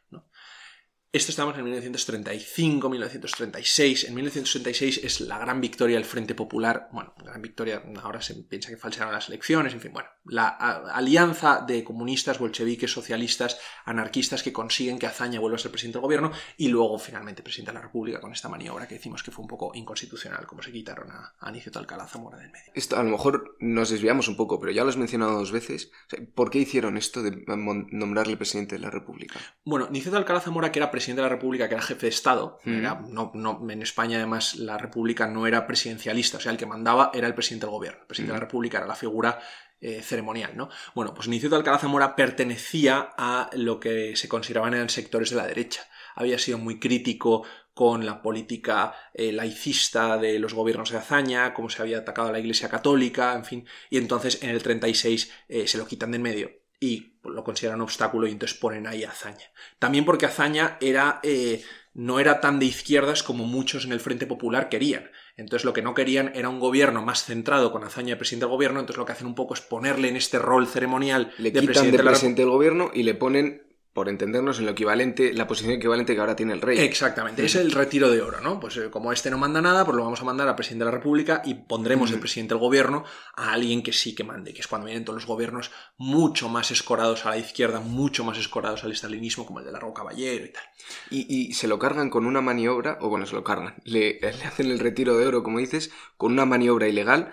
Esto 1.17 1.31
estamos 1.31 1.57
en 1.57 1.65
1935, 1.65 2.91
1936. 2.91 4.05
En 4.05 4.15
1936 4.17 5.01
es 5.03 5.21
la 5.23 5.39
gran 5.39 5.63
victoria 5.63 5.97
del 5.97 6.05
Frente 6.05 6.35
Popular. 6.35 6.91
Bueno, 6.93 7.15
gran 7.17 7.41
victoria, 7.41 7.83
ahora 8.03 8.21
se 8.21 8.35
piensa 8.35 8.69
que 8.69 8.77
falsearon 8.77 9.15
las 9.15 9.31
elecciones, 9.31 9.73
en 9.73 9.81
fin, 9.81 9.95
bueno, 9.95 10.11
la 10.27 10.49
alianza 10.49 11.65
de 11.67 11.83
comunistas, 11.83 12.39
bolcheviques, 12.39 12.93
socialistas, 12.93 13.59
anarquistas 13.87 14.43
que 14.43 14.53
consiguen 14.53 14.99
que 14.99 15.07
Azaña 15.07 15.41
vuelva 15.41 15.57
a 15.57 15.59
ser 15.59 15.71
presidente 15.71 15.97
del 15.97 16.03
gobierno 16.03 16.33
y 16.59 16.69
luego 16.69 16.99
finalmente 16.99 17.43
presidente 17.43 17.71
de 17.71 17.77
la 17.77 17.87
República 17.87 18.21
con 18.21 18.33
esta 18.33 18.51
maniobra 18.51 18.87
que 18.87 18.97
decimos 18.97 19.23
que 19.23 19.31
fue 19.31 19.43
un 19.43 19.49
poco 19.49 19.71
inconstitucional, 19.73 20.47
como 20.47 20.61
se 20.61 20.71
quitaron 20.71 21.11
a, 21.13 21.33
Aniceto 21.41 21.79
Alcalá 21.79 22.07
Zamora 22.07 22.37
del 22.37 22.51
medio. 22.51 22.73
Esto 22.75 22.99
a 22.99 23.03
lo 23.03 23.09
mejor 23.09 23.57
nos 23.59 23.89
desviamos 23.89 24.29
un 24.29 24.37
poco, 24.37 24.61
pero 24.61 24.71
ya 24.71 24.83
lo 24.83 24.91
has 24.91 24.99
mencionado 24.99 25.39
dos 25.39 25.51
veces. 25.51 25.91
¿Por 26.35 26.51
qué 26.51 26.59
hicieron 26.59 26.99
esto 26.99 27.23
de 27.23 27.43
nombrarle 27.47 28.37
presidente 28.37 28.75
de 28.75 28.83
la 28.83 28.91
República? 28.91 29.41
Bueno, 29.65 29.87
Aniceto 29.87 30.19
Alcalá 30.19 30.41
Zamora, 30.41 30.71
que 30.71 30.79
era 30.79 30.91
presidente 30.91 31.06
presidente 31.07 31.23
de 31.23 31.29
la 31.29 31.37
República, 31.37 31.69
que 31.69 31.75
era 31.75 31.83
jefe 31.83 32.07
de 32.07 32.11
Estado, 32.11 32.59
no, 32.65 33.31
no, 33.33 33.71
en 33.71 33.83
España 33.83 34.19
además 34.19 34.57
la 34.57 34.77
República 34.77 35.29
no 35.29 35.47
era 35.47 35.65
presidencialista, 35.65 36.39
o 36.39 36.41
sea, 36.41 36.51
el 36.51 36.59
que 36.59 36.67
mandaba 36.67 37.13
era 37.15 37.29
el 37.29 37.35
presidente 37.35 37.67
del 37.67 37.75
gobierno. 37.75 38.01
El 38.01 38.07
presidente 38.09 38.33
de 38.33 38.39
la 38.39 38.45
República 38.45 38.79
era 38.79 38.89
la 38.89 38.97
figura 38.97 39.39
eh, 39.81 40.03
ceremonial, 40.03 40.57
¿no? 40.57 40.69
Bueno, 40.97 41.15
pues 41.15 41.29
Inicio 41.29 41.49
de 41.49 41.55
Alcalá 41.55 41.79
Zamora 41.79 42.17
pertenecía 42.17 43.11
a 43.17 43.51
lo 43.53 43.79
que 43.79 44.17
se 44.17 44.29
consideraban 44.29 44.75
eran 44.75 44.89
sectores 44.89 45.31
de 45.31 45.37
la 45.37 45.47
derecha. 45.47 45.83
Había 46.17 46.41
sido 46.41 46.59
muy 46.59 46.81
crítico 46.81 47.47
con 47.73 48.05
la 48.05 48.21
política 48.21 48.95
eh, 49.15 49.31
laicista 49.31 50.19
de 50.19 50.41
los 50.41 50.55
gobiernos 50.55 50.91
de 50.91 50.99
Azaña, 50.99 51.55
cómo 51.55 51.71
se 51.71 51.83
había 51.83 51.99
atacado 51.99 52.31
a 52.31 52.33
la 52.33 52.41
Iglesia 52.41 52.69
Católica, 52.69 53.35
en 53.35 53.45
fin, 53.45 53.67
y 53.91 53.99
entonces 53.99 54.43
en 54.43 54.51
el 54.51 54.63
36 54.63 55.31
eh, 55.49 55.69
se 55.69 55.79
lo 55.79 55.87
quitan 55.87 56.11
de 56.11 56.17
en 56.17 56.23
medio 56.23 56.67
y 56.81 57.16
lo 57.29 57.45
consideran 57.45 57.81
obstáculo 57.81 58.27
y 58.27 58.33
entonces 58.33 58.59
ponen 58.59 58.87
ahí 58.87 59.05
a 59.05 59.11
Azaña. 59.11 59.47
También 59.79 60.05
porque 60.05 60.27
Azaña 60.27 60.77
era, 60.81 61.21
eh, 61.23 61.63
no 61.95 62.21
era 62.21 62.41
tan 62.41 62.59
de 62.59 62.67
izquierdas 62.67 63.23
como 63.23 63.45
muchos 63.45 63.85
en 63.85 63.93
el 63.93 64.01
Frente 64.01 64.27
Popular 64.27 64.69
querían. 64.69 65.11
Entonces 65.37 65.65
lo 65.65 65.73
que 65.73 65.83
no 65.83 65.95
querían 65.95 66.33
era 66.35 66.49
un 66.49 66.61
gobierno 66.61 67.03
más 67.03 67.25
centrado 67.25 67.73
con 67.73 67.85
Azaña 67.85 68.11
de 68.11 68.17
presidente 68.17 68.47
del 68.47 68.53
gobierno, 68.53 68.81
entonces 68.81 68.99
lo 68.99 69.05
que 69.05 69.13
hacen 69.13 69.27
un 69.27 69.35
poco 69.35 69.55
es 69.55 69.61
ponerle 69.61 70.09
en 70.09 70.17
este 70.17 70.39
rol 70.39 70.67
ceremonial 70.67 71.33
le 71.39 71.51
de 71.51 71.63
presidente, 71.63 71.99
de 71.99 72.05
presidente 72.05 72.43
del 72.43 72.51
gobierno 72.51 72.91
y 72.95 73.03
le 73.03 73.15
ponen 73.15 73.66
por 73.97 74.11
entendernos, 74.11 74.59
en 74.59 74.67
lo 74.67 74.73
equivalente, 74.73 75.33
la 75.33 75.47
posición 75.47 75.73
equivalente 75.73 76.15
que 76.15 76.21
ahora 76.21 76.37
tiene 76.37 76.53
el 76.53 76.61
rey. 76.61 76.79
Exactamente, 76.81 77.43
es 77.47 77.55
el 77.55 77.73
retiro 77.73 78.11
de 78.11 78.21
oro, 78.21 78.43
¿no? 78.43 78.61
Pues 78.61 78.77
eh, 78.77 78.91
como 78.91 79.11
este 79.11 79.31
no 79.31 79.39
manda 79.39 79.63
nada, 79.63 79.87
pues 79.87 79.97
lo 79.97 80.05
vamos 80.05 80.21
a 80.21 80.25
mandar 80.25 80.47
al 80.47 80.55
presidente 80.55 80.85
de 80.85 80.91
la 80.91 80.99
República 80.99 81.41
y 81.47 81.55
pondremos 81.55 82.11
el 82.11 82.21
presidente 82.21 82.53
del 82.53 82.61
gobierno 82.61 83.05
a 83.35 83.53
alguien 83.55 83.83
que 83.83 83.95
sí 83.95 84.15
que 84.15 84.23
mande, 84.23 84.53
que 84.53 84.61
es 84.61 84.67
cuando 84.67 84.85
vienen 84.85 85.07
todos 85.07 85.23
los 85.23 85.27
gobiernos 85.27 85.71
mucho 85.97 86.51
más 86.51 86.71
escorados 86.73 87.25
a 87.25 87.31
la 87.31 87.39
izquierda, 87.39 87.81
mucho 87.81 88.23
más 88.23 88.37
escorados 88.37 88.85
al 88.85 88.93
estalinismo, 88.93 89.47
como 89.47 89.61
el 89.61 89.65
de 89.65 89.73
Largo 89.73 89.95
Caballero 89.95 90.45
y 90.45 90.53
tal. 90.53 90.65
Y, 91.09 91.55
se 91.55 91.67
lo 91.67 91.79
cargan 91.79 92.11
con 92.11 92.27
una 92.27 92.43
maniobra, 92.43 92.99
o 93.01 93.09
bueno, 93.09 93.25
se 93.25 93.35
lo 93.35 93.45
cargan, 93.45 93.77
le, 93.85 94.21
le 94.21 94.45
hacen 94.45 94.71
el 94.71 94.79
retiro 94.79 95.17
de 95.17 95.27
oro, 95.27 95.43
como 95.43 95.59
dices, 95.59 95.91
con 96.19 96.33
una 96.33 96.45
maniobra 96.45 96.87
ilegal 96.87 97.33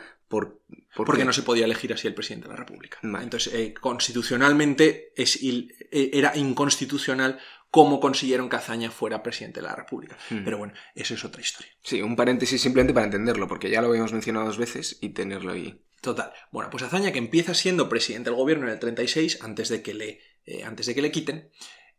porque 0.96 1.25
no 1.25 1.34
se 1.34 1.44
podía 1.44 1.66
elegir 1.66 1.94
así 1.94 2.08
el 2.08 2.13
presidente 2.13 2.48
de 2.48 2.54
la 2.54 2.60
República. 2.60 3.00
Entonces, 3.02 3.54
eh, 3.54 3.74
constitucionalmente 3.74 5.13
es 5.16 5.40
eh, 5.42 6.12
era 6.13 6.36
inconstitucional 6.36 7.40
cómo 7.72 8.00
consiguieron 8.00 8.50
que 8.50 8.56
Azaña 8.56 8.92
fuera 8.92 9.24
presidente 9.24 9.60
de 9.60 9.68
la 9.68 9.75
República. 9.75 10.16
Pero 10.30 10.60
bueno, 10.60 10.74
eso 10.94 11.16
es 11.16 11.25
otra 11.25 11.42
historia. 11.42 11.72
Sí, 11.82 12.02
un 12.02 12.16
paréntesis 12.16 12.62
simplemente 12.62 12.94
para 12.94 13.08
entenderlo, 13.08 13.48
porque 13.48 13.70
ya 13.70 13.82
lo 13.82 13.88
habíamos 13.88 14.13
mencionado 14.13 14.46
dos 14.46 14.60
veces 14.60 15.00
y 15.02 15.10
tenerlo 15.10 15.54
ahí. 15.54 15.82
Total. 16.00 16.32
Bueno, 16.52 16.70
pues 16.70 16.84
Azaña, 16.84 17.12
que 17.12 17.18
empieza 17.18 17.56
siendo 17.56 17.90
presidente 17.90 18.30
del 18.30 18.38
gobierno 18.38 18.68
en 18.68 18.74
el 18.74 18.80
36, 18.80 19.40
antes 19.42 19.70
de 19.70 19.82
que 19.82 19.96
le, 19.96 20.20
eh, 20.46 20.63
antes 20.63 20.86
de 20.86 20.94
que 20.94 21.02
le 21.02 21.12
quiten, 21.12 21.50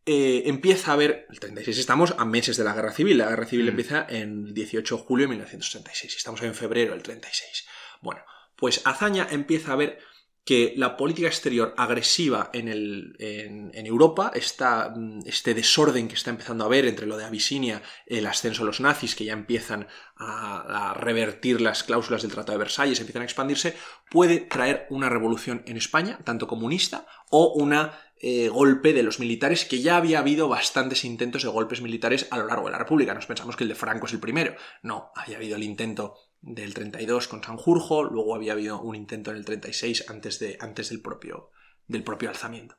empieza 0.07 0.93
a 0.93 0.97
ver, 0.97 1.26
el 1.31 1.41
36 1.41 1.79
estamos 1.79 2.14
a 2.19 2.25
meses 2.25 2.57
de 2.57 2.62
la 2.62 2.75
guerra 2.75 2.93
civil, 2.93 3.19
la 3.19 3.31
guerra 3.31 3.47
civil 3.47 3.69
empieza 3.69 4.07
en 4.09 4.47
el 4.47 4.55
18 4.55 4.97
de 4.97 5.03
julio 5.03 5.25
de 5.25 5.31
1936, 5.31 6.17
estamos 6.17 6.43
en 6.43 6.55
febrero 6.55 6.93
del 6.93 7.03
36. 7.03 7.64
Bueno, 8.05 8.21
pues 8.55 8.83
Azaña 8.85 9.27
empieza 9.31 9.73
a 9.73 9.77
ver 9.77 9.99
que 10.45 10.75
la 10.77 10.99
política 10.99 11.29
exterior 11.29 11.75
agresiva 11.79 12.51
en, 12.53 13.73
Europa, 13.75 14.31
mm, 14.31 15.21
este 15.25 15.55
desorden 15.55 16.07
que 16.07 16.15
está 16.15 16.29
empezando 16.29 16.65
a 16.65 16.67
haber 16.67 16.85
entre 16.85 17.07
lo 17.07 17.17
de 17.17 17.25
Abisinia, 17.25 17.83
el 18.05 18.27
ascenso 18.27 18.63
de 18.63 18.67
los 18.67 18.81
nazis, 18.81 19.15
que 19.15 19.25
ya 19.25 19.33
empiezan 19.33 19.89
a, 20.17 20.95
revertir 20.99 21.63
las 21.63 21.83
cláusulas 21.83 22.23
del 22.23 22.31
Tratado 22.31 22.59
de 22.59 22.65
Versalles, 22.65 23.01
empiezan 23.01 23.23
a 23.23 23.25
expandirse, 23.25 23.75
puede 24.11 24.41
traer 24.41 24.87
una 24.91 25.09
revolución 25.09 25.63
en 25.67 25.79
España, 25.79 26.19
tanto 26.25 26.47
comunista, 26.47 27.07
o 27.31 27.55
un 27.55 27.73
eh, 28.21 28.49
golpe 28.49 28.93
de 28.93 29.03
los 29.03 29.21
militares, 29.21 29.65
que 29.65 29.81
ya 29.81 29.97
había 29.97 30.19
habido 30.19 30.49
bastantes 30.49 31.07
intentos 31.07 31.43
de 31.43 31.49
golpes 31.49 31.81
militares 31.81 32.29
a 32.31 32.37
lo 32.37 32.47
largo 32.47 32.67
de 32.67 32.73
la 32.73 32.79
República. 32.79 33.15
Nos 33.15 33.27
pensamos 33.27 33.57
que 33.57 33.65
el 33.65 33.69
de 33.69 33.75
Franco 33.75 34.07
es 34.07 34.13
el 34.13 34.21
primero. 34.21 34.55
No, 34.83 35.11
había 35.17 35.39
habido 35.39 35.57
el 35.57 35.63
intento 35.63 36.17
del 36.47 36.75
32 36.75 37.29
con 37.29 37.43
Sanjurjo, 37.43 38.05
luego 38.05 38.35
había 38.35 38.53
habido 38.53 38.81
un 38.81 38.95
intento 38.95 39.31
en 39.31 39.39
el 39.39 39.45
36 39.45 40.11
antes, 40.11 40.39
de, 40.39 40.59
antes 40.61 40.91
del 40.91 41.01
propio 41.01 41.51
del 41.87 42.03
propio 42.03 42.31
alzamiento. 42.31 42.77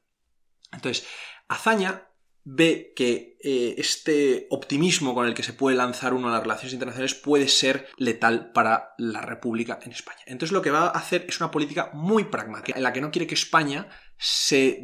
Entonces, 0.72 1.08
Azaña 1.48 2.10
ve 2.44 2.94
que 2.96 3.38
eh, 3.44 3.76
este 3.78 4.46
optimismo 4.52 5.16
con 5.16 5.26
el 5.26 5.34
que 5.34 5.42
se 5.42 5.54
puede 5.54 5.76
lanzar 5.76 6.14
uno 6.14 6.28
a 6.28 6.32
las 6.32 6.44
relaciones 6.44 6.74
internacionales 6.74 7.16
puede 7.16 7.48
ser 7.48 7.88
letal 7.98 8.52
para 8.52 8.94
la 9.00 9.22
República 9.22 9.80
en 9.82 9.92
España. 9.92 10.20
Entonces 10.28 10.54
lo 10.54 10.62
que 10.62 10.70
va 10.70 10.86
a 10.86 10.90
hacer 10.90 11.26
es 11.28 11.40
una 11.40 11.50
política 11.50 11.90
muy 11.94 12.26
pragmática, 12.26 12.78
en 12.78 12.84
la 12.84 12.94
que 12.94 13.02
no 13.02 13.10
quiere 13.10 13.26
que 13.26 13.34
España 13.34 13.90
se, 14.18 14.82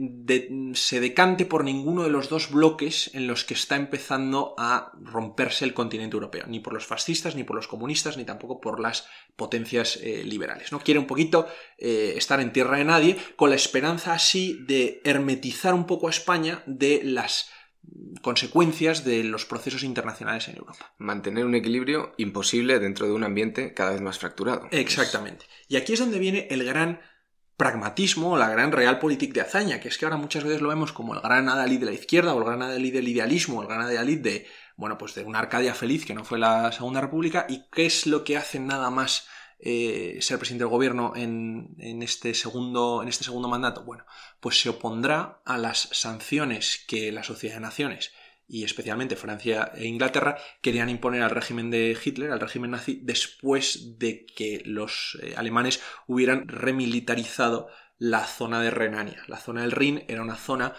se, 0.74 1.00
decante 1.00 1.46
por 1.46 1.64
ninguno 1.64 2.04
de 2.04 2.10
los 2.10 2.28
dos 2.28 2.52
bloques 2.52 3.12
en 3.14 3.28
los 3.28 3.46
que 3.46 3.54
está 3.54 3.78
empezando 3.78 4.54
a 4.58 4.92
romperse 5.02 5.64
el 5.64 5.74
continente 5.74 6.16
europeo, 6.16 6.46
ni 6.48 6.60
por 6.60 6.74
los 6.74 6.86
fascistas, 6.86 7.36
ni 7.36 7.44
por 7.44 7.56
los 7.56 7.68
comunistas, 7.68 8.18
ni 8.18 8.26
tampoco 8.26 8.60
por 8.60 8.80
las 8.80 9.08
potencias 9.38 9.98
eh, 9.98 10.24
liberales. 10.26 10.72
¿no? 10.72 10.80
Quiere 10.80 11.00
un 11.00 11.08
poquito 11.08 11.48
eh, 11.78 12.14
estar 12.18 12.42
en 12.42 12.52
tierra 12.52 12.78
de 12.78 12.86
nadie, 12.86 13.18
con 13.38 13.50
la 13.50 13.56
esperanza 13.56 14.14
así 14.14 14.60
de 14.68 15.02
hermetizar 15.06 15.74
un 15.74 15.86
poco 15.86 16.08
a 16.08 16.12
España 16.12 16.62
de 16.66 17.02
las 17.04 17.50
consecuencias 18.22 19.04
de 19.04 19.24
los 19.24 19.46
procesos 19.46 19.84
internacionales 19.84 20.48
en 20.50 20.58
Europa. 20.58 20.94
Mantener 20.98 21.46
un 21.46 21.56
equilibrio 21.56 22.14
imposible 22.18 22.80
dentro 22.80 23.08
de 23.08 23.14
un 23.14 23.24
ambiente 23.24 23.74
cada 23.74 23.92
vez 23.92 24.02
más 24.02 24.20
fracturado. 24.20 24.68
Exactamente. 24.72 25.46
Y 25.68 25.78
aquí 25.78 25.94
es 25.94 26.00
donde 26.00 26.20
viene 26.20 26.48
el 26.52 26.64
gran 26.64 27.00
pragmatismo 27.58 28.38
la 28.38 28.50
gran 28.50 28.72
realpolitik 28.72 29.34
de 29.34 29.42
hazaña, 29.42 29.80
que 29.80 29.88
es 29.88 29.98
que 29.98 30.06
ahora 30.06 30.18
muchas 30.18 30.44
veces 30.44 30.62
lo 30.62 30.70
vemos 30.70 30.94
como 30.94 31.14
el 31.14 31.22
gran 31.22 31.48
adalid 31.48 31.80
de 31.80 31.86
la 31.86 31.92
izquierda 31.92 32.34
o 32.34 32.40
el 32.40 32.46
gran 32.46 32.62
adalid 32.62 32.94
del 32.94 33.08
idealismo, 33.08 33.62
el 33.62 33.68
gran 33.68 33.82
adalid 33.82 34.20
de, 34.20 34.48
bueno, 34.76 34.98
pues 34.98 35.14
de 35.16 35.24
una 35.24 35.40
Arcadia 35.40 35.76
feliz 35.76 36.06
que 36.06 36.16
no 36.16 36.24
fue 36.24 36.40
la 36.40 36.72
Segunda 36.72 37.02
República 37.02 37.46
y 37.48 37.66
qué 37.72 37.86
es 37.86 38.08
lo 38.08 38.24
que 38.24 38.38
hace 38.38 38.60
nada 38.60 38.90
más 38.90 39.28
eh, 39.60 40.18
ser 40.22 40.40
presidente 40.40 40.64
del 40.64 40.72
gobierno 40.72 41.14
en, 41.16 41.76
en, 41.78 42.02
este 42.02 42.34
segundo, 42.34 43.04
en 43.04 43.10
este 43.10 43.24
segundo 43.24 43.48
mandato. 43.48 43.84
Bueno, 43.84 44.06
pues 44.40 44.60
se 44.60 44.70
opondrá 44.70 45.42
a 45.46 45.60
las 45.60 45.90
sanciones 45.92 46.84
que 46.88 47.12
la 47.12 47.24
Sociedad 47.24 47.56
de 47.56 47.62
Naciones 47.62 48.12
y 48.52 48.66
especialmente 48.66 49.16
Francia 49.16 49.72
e 49.74 49.86
Inglaterra 49.86 50.38
querían 50.62 50.90
imponer 50.90 51.24
al 51.24 51.30
régimen 51.30 51.72
de 51.72 51.98
Hitler, 52.04 52.32
al 52.32 52.42
régimen 52.42 52.72
nazi, 52.72 53.00
después 53.02 53.98
de 53.98 54.26
que 54.26 54.62
los 54.66 55.18
eh, 55.22 55.36
alemanes 55.38 55.82
hubieran 56.06 56.50
remilitarizado 56.50 57.70
la 57.98 58.26
zona 58.26 58.62
de 58.62 58.70
Renania. 58.70 59.24
La 59.28 59.38
zona 59.38 59.62
del 59.62 59.72
Rin 59.72 60.04
era 60.10 60.22
una 60.22 60.36
zona 60.36 60.74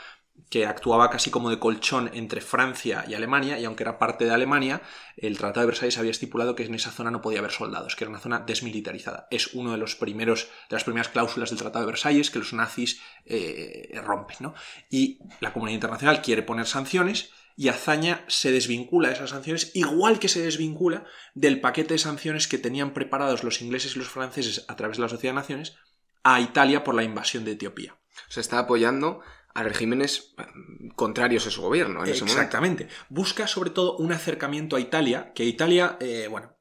que 0.50 0.66
actuaba 0.66 1.08
casi 1.08 1.30
como 1.30 1.48
de 1.48 1.58
colchón 1.58 2.10
entre 2.12 2.42
Francia 2.42 3.06
y 3.08 3.14
Alemania, 3.14 3.58
y 3.58 3.64
aunque 3.64 3.84
era 3.84 3.98
parte 3.98 4.26
de 4.26 4.32
Alemania, 4.32 4.82
el 5.16 5.38
Tratado 5.38 5.62
de 5.62 5.68
Versalles 5.68 5.96
había 5.96 6.10
estipulado 6.10 6.54
que 6.54 6.64
en 6.64 6.74
esa 6.74 6.90
zona 6.90 7.10
no 7.10 7.22
podía 7.22 7.38
haber 7.38 7.52
soldados, 7.52 7.96
que 7.96 8.04
era 8.04 8.10
una 8.10 8.20
zona 8.20 8.40
desmilitarizada. 8.40 9.28
Es 9.30 9.54
uno 9.54 9.72
de 9.72 9.78
los 9.78 9.96
primeros, 9.96 10.48
de 10.68 10.76
las 10.76 10.84
primeras 10.84 11.08
cláusulas 11.08 11.48
del 11.48 11.58
Tratado 11.58 11.86
de 11.86 11.92
Versalles 11.92 12.30
que 12.30 12.38
los 12.38 12.52
nazis 12.52 13.00
eh, 13.24 13.98
rompen, 14.04 14.36
¿no? 14.40 14.54
Y 14.90 15.20
la 15.40 15.54
comunidad 15.54 15.76
internacional 15.76 16.20
quiere 16.20 16.42
poner 16.42 16.66
sanciones, 16.66 17.30
y 17.56 17.68
Azaña 17.68 18.24
se 18.28 18.50
desvincula 18.50 19.08
de 19.08 19.14
esas 19.14 19.30
sanciones, 19.30 19.70
igual 19.74 20.18
que 20.18 20.28
se 20.28 20.42
desvincula 20.42 21.04
del 21.34 21.60
paquete 21.60 21.94
de 21.94 21.98
sanciones 21.98 22.48
que 22.48 22.58
tenían 22.58 22.94
preparados 22.94 23.44
los 23.44 23.60
ingleses 23.62 23.96
y 23.96 23.98
los 23.98 24.08
franceses 24.08 24.64
a 24.68 24.76
través 24.76 24.96
de 24.96 25.02
la 25.02 25.08
Sociedad 25.08 25.34
de 25.34 25.40
Naciones 25.40 25.76
a 26.22 26.40
Italia 26.40 26.84
por 26.84 26.94
la 26.94 27.02
invasión 27.02 27.44
de 27.44 27.52
Etiopía. 27.52 27.96
Se 28.28 28.40
está 28.40 28.58
apoyando 28.58 29.20
a 29.54 29.62
regímenes 29.62 30.34
mm, 30.36 30.90
contrarios 30.90 31.46
a 31.46 31.50
su 31.50 31.62
gobierno. 31.62 32.04
Exactamente. 32.04 32.88
Busca 33.08 33.46
sobre 33.46 33.70
todo 33.70 33.96
un 33.96 34.12
acercamiento 34.12 34.76
a 34.76 34.80
Italia, 34.80 35.32
que 35.34 35.44
Italia, 35.44 35.96
eh, 36.00 36.28
bueno, 36.30 36.56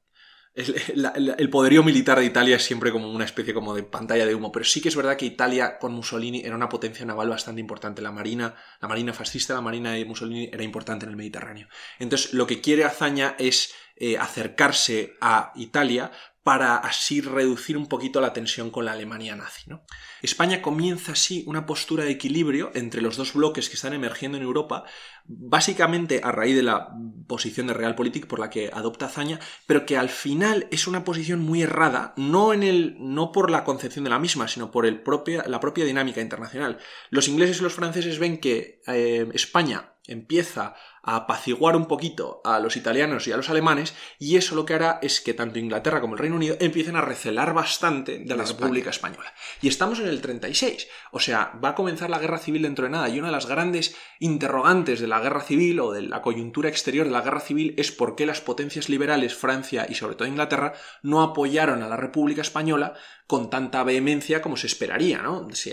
el, 0.54 1.50
poderío 1.50 1.82
militar 1.82 2.20
de 2.20 2.26
Italia 2.26 2.58
es 2.58 2.64
siempre 2.64 2.92
como 2.92 3.10
una 3.10 3.24
especie 3.24 3.54
como 3.54 3.74
de 3.74 3.84
pantalla 3.84 4.26
de 4.26 4.36
humo, 4.36 4.52
pero 4.52 4.66
sí 4.66 4.82
que 4.82 4.90
es 4.90 4.96
verdad 4.96 5.16
que 5.16 5.26
Italia 5.26 5.78
con 5.80 5.94
Mussolini 5.94 6.42
era 6.44 6.56
una 6.56 6.68
potencia 6.68 7.06
naval 7.06 7.30
bastante 7.30 7.62
importante. 7.62 8.02
La 8.02 8.12
marina, 8.12 8.56
la 8.82 8.88
marina 8.88 9.14
fascista, 9.14 9.54
la 9.54 9.62
marina 9.62 9.94
de 9.94 10.04
Mussolini 10.04 10.50
era 10.52 10.64
importante 10.64 11.06
en 11.06 11.12
el 11.12 11.18
Mediterráneo. 11.18 11.68
Entonces, 12.00 12.34
lo 12.34 12.48
que 12.48 12.60
quiere 12.60 12.84
Azaña 12.84 13.36
es 13.40 13.74
eh, 13.96 14.18
acercarse 14.18 15.16
a 15.22 15.52
Italia 15.56 16.12
para 16.44 16.78
así 16.78 17.22
reducir 17.22 17.78
un 17.78 17.88
poquito 17.88 18.20
la 18.20 18.34
tensión 18.34 18.72
con 18.72 18.86
la 18.86 18.94
Alemania 18.94 19.36
nazi. 19.36 19.70
¿no? 19.70 19.84
España 20.22 20.62
comienza 20.62 21.12
así 21.12 21.44
una 21.46 21.66
postura 21.68 22.04
de 22.04 22.12
equilibrio 22.12 22.72
entre 22.74 23.02
los 23.02 23.16
dos 23.16 23.34
bloques 23.34 23.70
que 23.70 23.76
están 23.76 23.94
emergiendo 23.94 24.38
en 24.38 24.44
Europa, 24.44 24.84
básicamente 25.26 26.22
a 26.24 26.32
raíz 26.32 26.56
de 26.56 26.64
la 26.64 26.90
posición 27.28 27.68
de 27.68 27.74
Realpolitik 27.74 28.26
por 28.26 28.40
la 28.40 28.50
que 28.50 28.72
adopta 28.74 29.06
Azaña, 29.06 29.40
pero 29.68 29.86
que 29.86 29.98
al 29.98 30.10
final 30.10 30.68
es 30.72 30.88
una 30.88 31.04
posición 31.04 31.42
muy 31.42 31.62
errada, 31.62 32.14
no, 32.18 32.54
en 32.54 32.64
el, 32.64 32.96
no 33.00 33.32
por 33.32 33.52
la 33.52 33.64
concepción 33.64 34.04
de 34.04 34.10
la 34.10 34.20
misma, 34.20 34.48
sino 34.48 34.72
por 34.72 34.88
el 34.88 35.02
propia, 35.02 35.44
la 35.48 35.60
propia 35.60 35.86
dinámica 35.86 36.22
internacional. 36.22 36.80
Los 37.12 37.28
ingleses 37.28 37.60
y 37.60 37.64
los 37.64 37.74
franceses 37.74 38.18
ven 38.18 38.40
que 38.40 38.82
eh, 38.88 39.30
España 39.34 39.92
empieza 40.08 40.76
a 41.04 41.16
apaciguar 41.16 41.76
un 41.76 41.88
poquito 41.88 42.42
a 42.44 42.60
los 42.60 42.76
italianos 42.76 43.28
y 43.28 43.32
a 43.32 43.38
los 43.38 43.50
alemanes, 43.50 43.96
y 44.20 44.38
eso 44.38 44.56
lo 44.56 44.66
que 44.66 44.74
hará 44.74 45.00
es 45.02 45.22
que 45.22 45.34
tanto 45.34 45.60
Inglaterra 45.60 46.02
como 46.02 46.14
el 46.14 46.20
Reino 46.20 46.31
Unido 46.34 46.58
empiecen 46.60 46.96
a 46.96 47.02
recelar 47.02 47.54
bastante 47.54 48.20
de 48.20 48.36
la 48.36 48.44
República 48.44 48.90
Española. 48.90 49.34
Y 49.62 49.68
estamos 49.68 50.00
en 50.00 50.08
el 50.08 50.22
36, 50.22 50.88
o 51.12 51.20
sea, 51.20 51.54
va 51.64 51.70
a 51.70 51.76
comenzar 51.76 52.10
la 52.10 52.20
guerra 52.20 52.38
civil 52.38 52.64
dentro 52.64 52.86
de 52.86 52.92
nada, 52.92 53.10
y 53.10 53.20
una 53.20 53.28
de 53.28 53.34
las 53.34 53.46
grandes 53.46 53.96
interrogantes 54.20 55.00
de 55.00 55.08
la 55.08 55.20
guerra 55.20 55.42
civil 55.42 55.80
o 55.80 55.92
de 55.92 56.04
la 56.04 56.22
coyuntura 56.22 56.70
exterior 56.70 57.06
de 57.06 57.12
la 57.12 57.22
guerra 57.22 57.40
civil 57.40 57.74
es 57.78 57.92
por 57.92 58.16
qué 58.16 58.26
las 58.26 58.42
potencias 58.42 58.90
liberales, 58.90 59.36
Francia 59.36 59.86
y 59.90 59.96
sobre 59.96 60.16
todo 60.16 60.28
Inglaterra, 60.28 60.74
no 61.04 61.22
apoyaron 61.22 61.84
a 61.84 61.90
la 61.90 61.98
República 61.98 62.42
Española 62.42 62.94
con 63.28 63.50
tanta 63.50 63.84
vehemencia 63.84 64.42
como 64.42 64.58
se 64.58 64.68
esperaría, 64.68 65.22
¿no? 65.22 65.48
Si, 65.54 65.72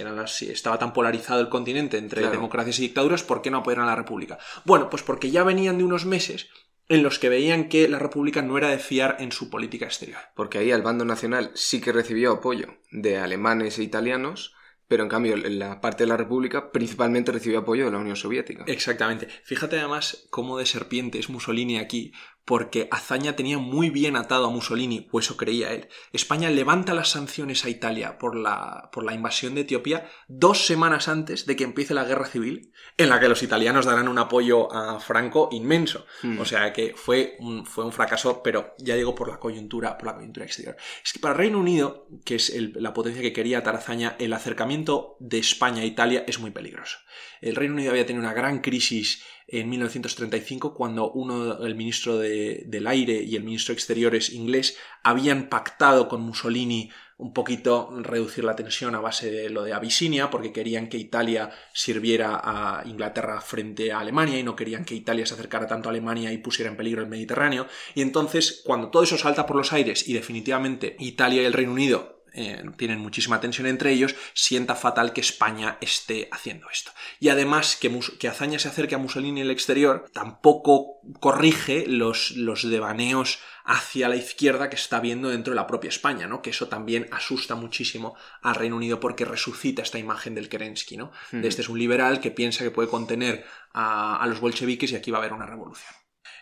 estaba 0.51 0.79
tan 0.79 0.92
polarizado 0.92 1.40
el 1.40 1.49
continente 1.49 1.99
entre 1.99 2.29
democracias 2.31 2.79
y 2.79 2.83
dictaduras, 2.83 3.23
¿por 3.23 3.42
qué 3.42 3.51
no 3.51 3.59
apoyaron 3.59 3.87
a 3.87 3.90
la 3.90 3.97
República? 3.97 4.38
Bueno, 4.64 4.88
pues 4.88 5.03
porque 5.03 5.31
ya 5.31 5.42
venían 5.42 5.79
de 5.79 5.85
unos 5.85 6.05
meses 6.05 6.49
en 6.88 7.03
los 7.03 7.18
que 7.18 7.29
veían 7.29 7.68
que 7.68 7.88
la 7.88 7.98
República 7.98 8.42
no 8.42 8.57
era 8.57 8.68
de 8.68 8.79
fiar 8.79 9.16
en 9.20 9.33
su 9.33 9.51
política 9.51 9.87
exterior. 9.87 10.20
Porque 10.35 10.59
ahí 10.59 10.70
el 10.70 10.83
bando 10.83 11.05
nacional 11.05 11.51
sí 11.55 11.81
que 11.81 11.92
recibió 11.92 12.33
apoyo 12.33 12.79
de 12.90 13.18
alemanes 13.18 13.79
e 13.79 13.83
italianos, 13.83 14.55
pero 14.88 15.03
en 15.03 15.11
cambio 15.11 15.37
la 15.37 15.81
parte 15.83 16.05
de 16.05 16.09
la 16.09 16.16
República 16.16 16.72
principalmente 16.72 17.31
recibió 17.31 17.59
apoyo 17.59 17.85
de 17.85 17.92
la 17.92 17.98
Unión 17.98 18.16
Soviética. 18.16 18.64
Exactamente. 18.66 19.29
Fíjate 19.44 19.79
además 19.79 20.27
cómo 20.31 20.59
de 20.59 20.64
serpiente 20.64 21.18
es 21.18 21.29
Mussolini 21.29 21.79
aquí, 21.79 22.12
porque 22.49 22.89
Azaña 22.91 23.37
tenía 23.37 23.59
muy 23.59 23.91
bien 23.91 24.17
atado 24.17 24.47
a 24.47 24.51
Mussolini, 24.51 25.07
o 25.13 25.19
eso 25.21 25.37
creía 25.37 25.71
él. 25.75 25.89
España 26.15 26.49
levanta 26.49 26.95
las 26.95 27.11
sanciones 27.11 27.67
a 27.67 27.69
Italia 27.69 28.17
por 28.17 28.35
la, 28.35 28.89
por 28.91 29.05
la 29.05 29.13
invasión 29.13 29.55
de 29.55 29.61
Etiopía 29.61 30.09
dos 30.29 30.65
semanas 30.65 31.09
antes 31.09 31.45
de 31.45 31.57
que 31.57 31.65
empiece 31.65 31.93
la 31.93 32.05
guerra 32.05 32.25
civil, 32.25 32.73
en 32.97 33.11
la 33.11 33.21
que 33.21 33.29
los 33.29 33.43
italianos 33.43 33.85
darán 33.85 34.09
un 34.09 34.19
apoyo 34.19 34.73
a 34.73 34.99
Franco 34.99 35.51
inmenso. 35.53 36.07
Hmm. 36.23 36.41
O 36.41 36.47
sea 36.47 36.73
que 36.73 36.95
fue 36.97 37.37
un, 37.39 37.67
fue 37.67 37.85
un 37.85 37.93
fracaso, 37.93 38.43
pero 38.43 38.75
ya 38.79 38.95
digo 38.95 39.15
por 39.15 39.29
la 39.29 39.39
coyuntura, 39.39 39.99
por 39.99 40.07
la 40.07 40.15
coyuntura 40.15 40.47
exterior. 40.47 40.75
Es 41.05 41.13
que 41.13 41.21
para 41.21 41.35
Reino 41.35 41.59
Unido, 41.59 42.09
que 42.25 42.37
es 42.37 42.51
la 42.77 42.95
potencia 42.95 43.21
que 43.21 43.35
quería 43.35 43.59
atar 43.59 43.77
Azaña, 43.77 44.17
el 44.19 44.33
acercamiento 44.33 45.19
de 45.21 45.39
España 45.39 45.83
a 45.83 45.85
Italia 45.85 46.25
es 46.27 46.39
muy 46.39 46.51
peligroso. 46.51 46.97
El 47.43 47.57
Reino 47.57 47.75
Unido 47.75 47.91
había 47.91 48.07
tenido 48.07 48.25
una 48.25 48.33
gran 48.33 48.61
crisis 48.61 49.23
en 49.49 49.71
1935 49.71 50.75
cuando 50.75 51.11
uno, 51.11 51.65
el 51.65 51.75
ministro 51.75 52.19
del 52.19 52.87
aire 52.87 53.23
y 53.23 53.35
el 53.35 53.45
ministro 53.45 53.73
de 53.73 53.79
exteriores 53.79 54.31
inglés 54.31 54.77
habían 55.03 55.49
pactado 55.49 56.09
con 56.09 56.21
Mussolini 56.21 56.91
un 57.17 57.33
poquito 57.33 57.91
reducir 58.03 58.45
la 58.45 58.55
tensión 58.55 58.95
a 58.95 59.01
base 59.01 59.31
de 59.31 59.51
lo 59.51 59.65
de 59.65 59.73
Abisinia, 59.73 60.31
porque 60.31 60.53
querían 60.53 60.89
que 60.89 60.99
Italia 60.99 61.51
sirviera 61.73 62.41
a 62.43 62.85
Inglaterra 62.87 63.41
frente 63.41 63.91
a 63.91 63.99
Alemania 63.99 64.39
y 64.39 64.45
no 64.45 64.55
querían 64.55 64.85
que 64.85 64.95
Italia 64.95 65.27
se 65.27 65.35
acercara 65.35 65.67
tanto 65.67 65.89
a 65.89 65.91
Alemania 65.91 66.33
y 66.33 66.39
pusiera 66.39 66.71
en 66.71 66.77
peligro 66.77 67.03
el 67.03 67.09
Mediterráneo. 67.09 67.67
Y 67.97 68.03
entonces, 68.03 68.63
cuando 68.65 68.91
todo 68.91 69.03
eso 69.03 69.19
salta 69.19 69.47
por 69.47 69.57
los 69.57 69.73
aires 69.73 70.09
y 70.09 70.13
definitivamente 70.13 70.95
Italia 71.01 71.43
y 71.43 71.47
el 71.47 71.55
Reino 71.55 71.73
Unido 71.73 72.17
eh, 72.33 72.64
tienen 72.77 73.01
muchísima 73.01 73.41
tensión 73.41 73.67
entre 73.67 73.93
ellos, 73.93 74.14
sienta 74.35 74.75
fatal 74.75 75.12
que 75.12 75.21
España 75.21 75.79
esté 75.81 76.29
haciendo 76.31 76.69
esto. 76.71 76.93
Y 77.21 77.29
además 77.29 77.77
que, 77.81 77.97
que 78.19 78.29
Azaña 78.29 78.59
se 78.59 78.69
acerque 78.69 78.95
a 78.95 78.99
Mussolini 78.99 79.41
en 79.41 79.47
el 79.47 79.51
exterior 79.51 80.07
tampoco 80.12 81.01
corrige 81.21 81.87
los, 81.87 82.33
los 82.33 82.69
devaneos 82.69 83.38
hacia 83.64 84.09
la 84.09 84.17
izquierda 84.17 84.71
que 84.71 84.77
está 84.77 84.99
viendo 84.99 85.29
dentro 85.29 85.53
de 85.53 85.57
la 85.57 85.67
propia 85.67 85.88
España, 85.88 86.27
¿no? 86.27 86.41
Que 86.41 86.51
eso 86.51 86.69
también 86.69 87.07
asusta 87.12 87.55
muchísimo 87.55 88.17
al 88.41 88.55
Reino 88.55 88.77
Unido 88.77 88.99
porque 88.99 89.27
resucita 89.27 89.83
esta 89.83 89.99
imagen 89.99 90.35
del 90.35 90.49
Kerensky, 90.49 90.97
¿no? 90.97 91.12
De 91.33 91.47
este 91.47 91.62
es 91.62 91.69
un 91.69 91.79
liberal 91.79 92.21
que 92.21 92.31
piensa 92.31 92.64
que 92.64 92.71
puede 92.71 92.88
contener 92.88 93.45
a, 93.73 94.17
a 94.23 94.27
los 94.27 94.41
bolcheviques 94.41 94.93
y 94.93 94.97
aquí 94.97 95.11
va 95.11 95.19
a 95.19 95.21
haber 95.21 95.35
una 95.35 95.47
revolución. 95.47 95.93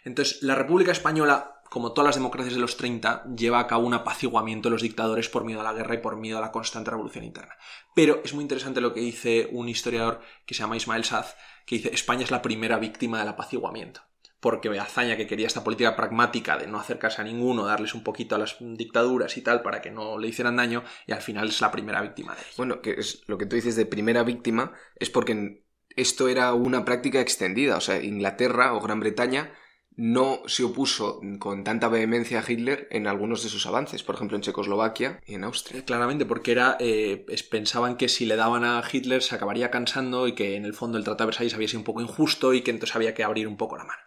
Entonces, 0.04 0.40
la 0.42 0.54
República 0.54 0.92
Española 0.92 1.55
como 1.70 1.92
todas 1.92 2.06
las 2.06 2.16
democracias 2.16 2.54
de 2.54 2.60
los 2.60 2.76
30, 2.76 3.24
lleva 3.36 3.60
a 3.60 3.66
cabo 3.66 3.86
un 3.86 3.94
apaciguamiento 3.94 4.68
de 4.68 4.72
los 4.72 4.82
dictadores 4.82 5.28
por 5.28 5.44
miedo 5.44 5.60
a 5.60 5.64
la 5.64 5.72
guerra 5.72 5.94
y 5.94 5.98
por 5.98 6.16
miedo 6.16 6.38
a 6.38 6.40
la 6.40 6.52
constante 6.52 6.90
revolución 6.90 7.24
interna. 7.24 7.54
Pero 7.94 8.20
es 8.24 8.34
muy 8.34 8.42
interesante 8.42 8.80
lo 8.80 8.92
que 8.92 9.00
dice 9.00 9.48
un 9.52 9.68
historiador 9.68 10.20
que 10.46 10.54
se 10.54 10.60
llama 10.60 10.76
Ismael 10.76 11.04
Saz, 11.04 11.36
que 11.66 11.76
dice 11.76 11.94
España 11.94 12.24
es 12.24 12.30
la 12.30 12.42
primera 12.42 12.78
víctima 12.78 13.18
del 13.18 13.28
apaciguamiento. 13.28 14.02
porque 14.40 14.68
hazaña 14.78 15.16
que 15.16 15.26
quería 15.26 15.46
esta 15.46 15.64
política 15.64 15.96
pragmática 15.96 16.56
de 16.56 16.66
no 16.66 16.78
acercarse 16.78 17.20
a 17.20 17.24
ninguno, 17.24 17.64
darles 17.64 17.94
un 17.94 18.04
poquito 18.04 18.36
a 18.36 18.38
las 18.38 18.56
dictaduras 18.60 19.36
y 19.36 19.42
tal 19.42 19.62
para 19.62 19.80
que 19.80 19.90
no 19.90 20.18
le 20.18 20.28
hicieran 20.28 20.56
daño, 20.56 20.84
y 21.06 21.12
al 21.12 21.22
final 21.22 21.48
es 21.48 21.60
la 21.60 21.72
primera 21.72 22.00
víctima 22.00 22.34
de 22.34 22.42
ello. 22.42 22.54
Bueno, 22.56 22.80
que 22.80 22.92
es 22.92 23.22
lo 23.26 23.38
que 23.38 23.46
tú 23.46 23.56
dices 23.56 23.76
de 23.76 23.86
primera 23.86 24.22
víctima 24.22 24.72
es 24.94 25.10
porque 25.10 25.64
esto 25.96 26.28
era 26.28 26.52
una 26.52 26.84
práctica 26.84 27.20
extendida, 27.20 27.76
o 27.76 27.80
sea, 27.80 28.00
Inglaterra 28.02 28.74
o 28.74 28.80
Gran 28.80 29.00
Bretaña 29.00 29.52
no 29.96 30.42
se 30.46 30.62
opuso 30.62 31.20
con 31.38 31.64
tanta 31.64 31.88
vehemencia 31.88 32.40
a 32.40 32.44
Hitler 32.46 32.86
en 32.90 33.06
algunos 33.06 33.42
de 33.42 33.48
sus 33.48 33.66
avances, 33.66 34.02
por 34.02 34.14
ejemplo 34.14 34.36
en 34.36 34.42
Checoslovaquia 34.42 35.20
y 35.26 35.34
en 35.34 35.44
Austria. 35.44 35.84
Claramente, 35.84 36.26
porque 36.26 36.52
era 36.52 36.76
eh, 36.80 37.24
pensaban 37.50 37.96
que 37.96 38.08
si 38.08 38.26
le 38.26 38.36
daban 38.36 38.64
a 38.64 38.82
Hitler 38.90 39.22
se 39.22 39.34
acabaría 39.34 39.70
cansando 39.70 40.28
y 40.28 40.34
que 40.34 40.56
en 40.56 40.66
el 40.66 40.74
fondo 40.74 40.98
el 40.98 41.04
Tratado 41.04 41.24
de 41.24 41.28
Versalles 41.28 41.54
había 41.54 41.68
sido 41.68 41.80
un 41.80 41.84
poco 41.84 42.02
injusto 42.02 42.52
y 42.52 42.60
que 42.60 42.70
entonces 42.70 42.94
había 42.94 43.14
que 43.14 43.24
abrir 43.24 43.48
un 43.48 43.56
poco 43.56 43.78
la 43.78 43.84
mano. 43.84 44.02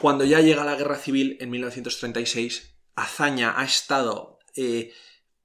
Cuando 0.00 0.24
ya 0.24 0.40
llega 0.40 0.64
la 0.64 0.76
guerra 0.76 0.96
civil 0.96 1.38
en 1.40 1.50
1936, 1.50 2.76
Azaña 2.94 3.54
ha 3.56 3.64
estado 3.64 4.38
eh, 4.56 4.92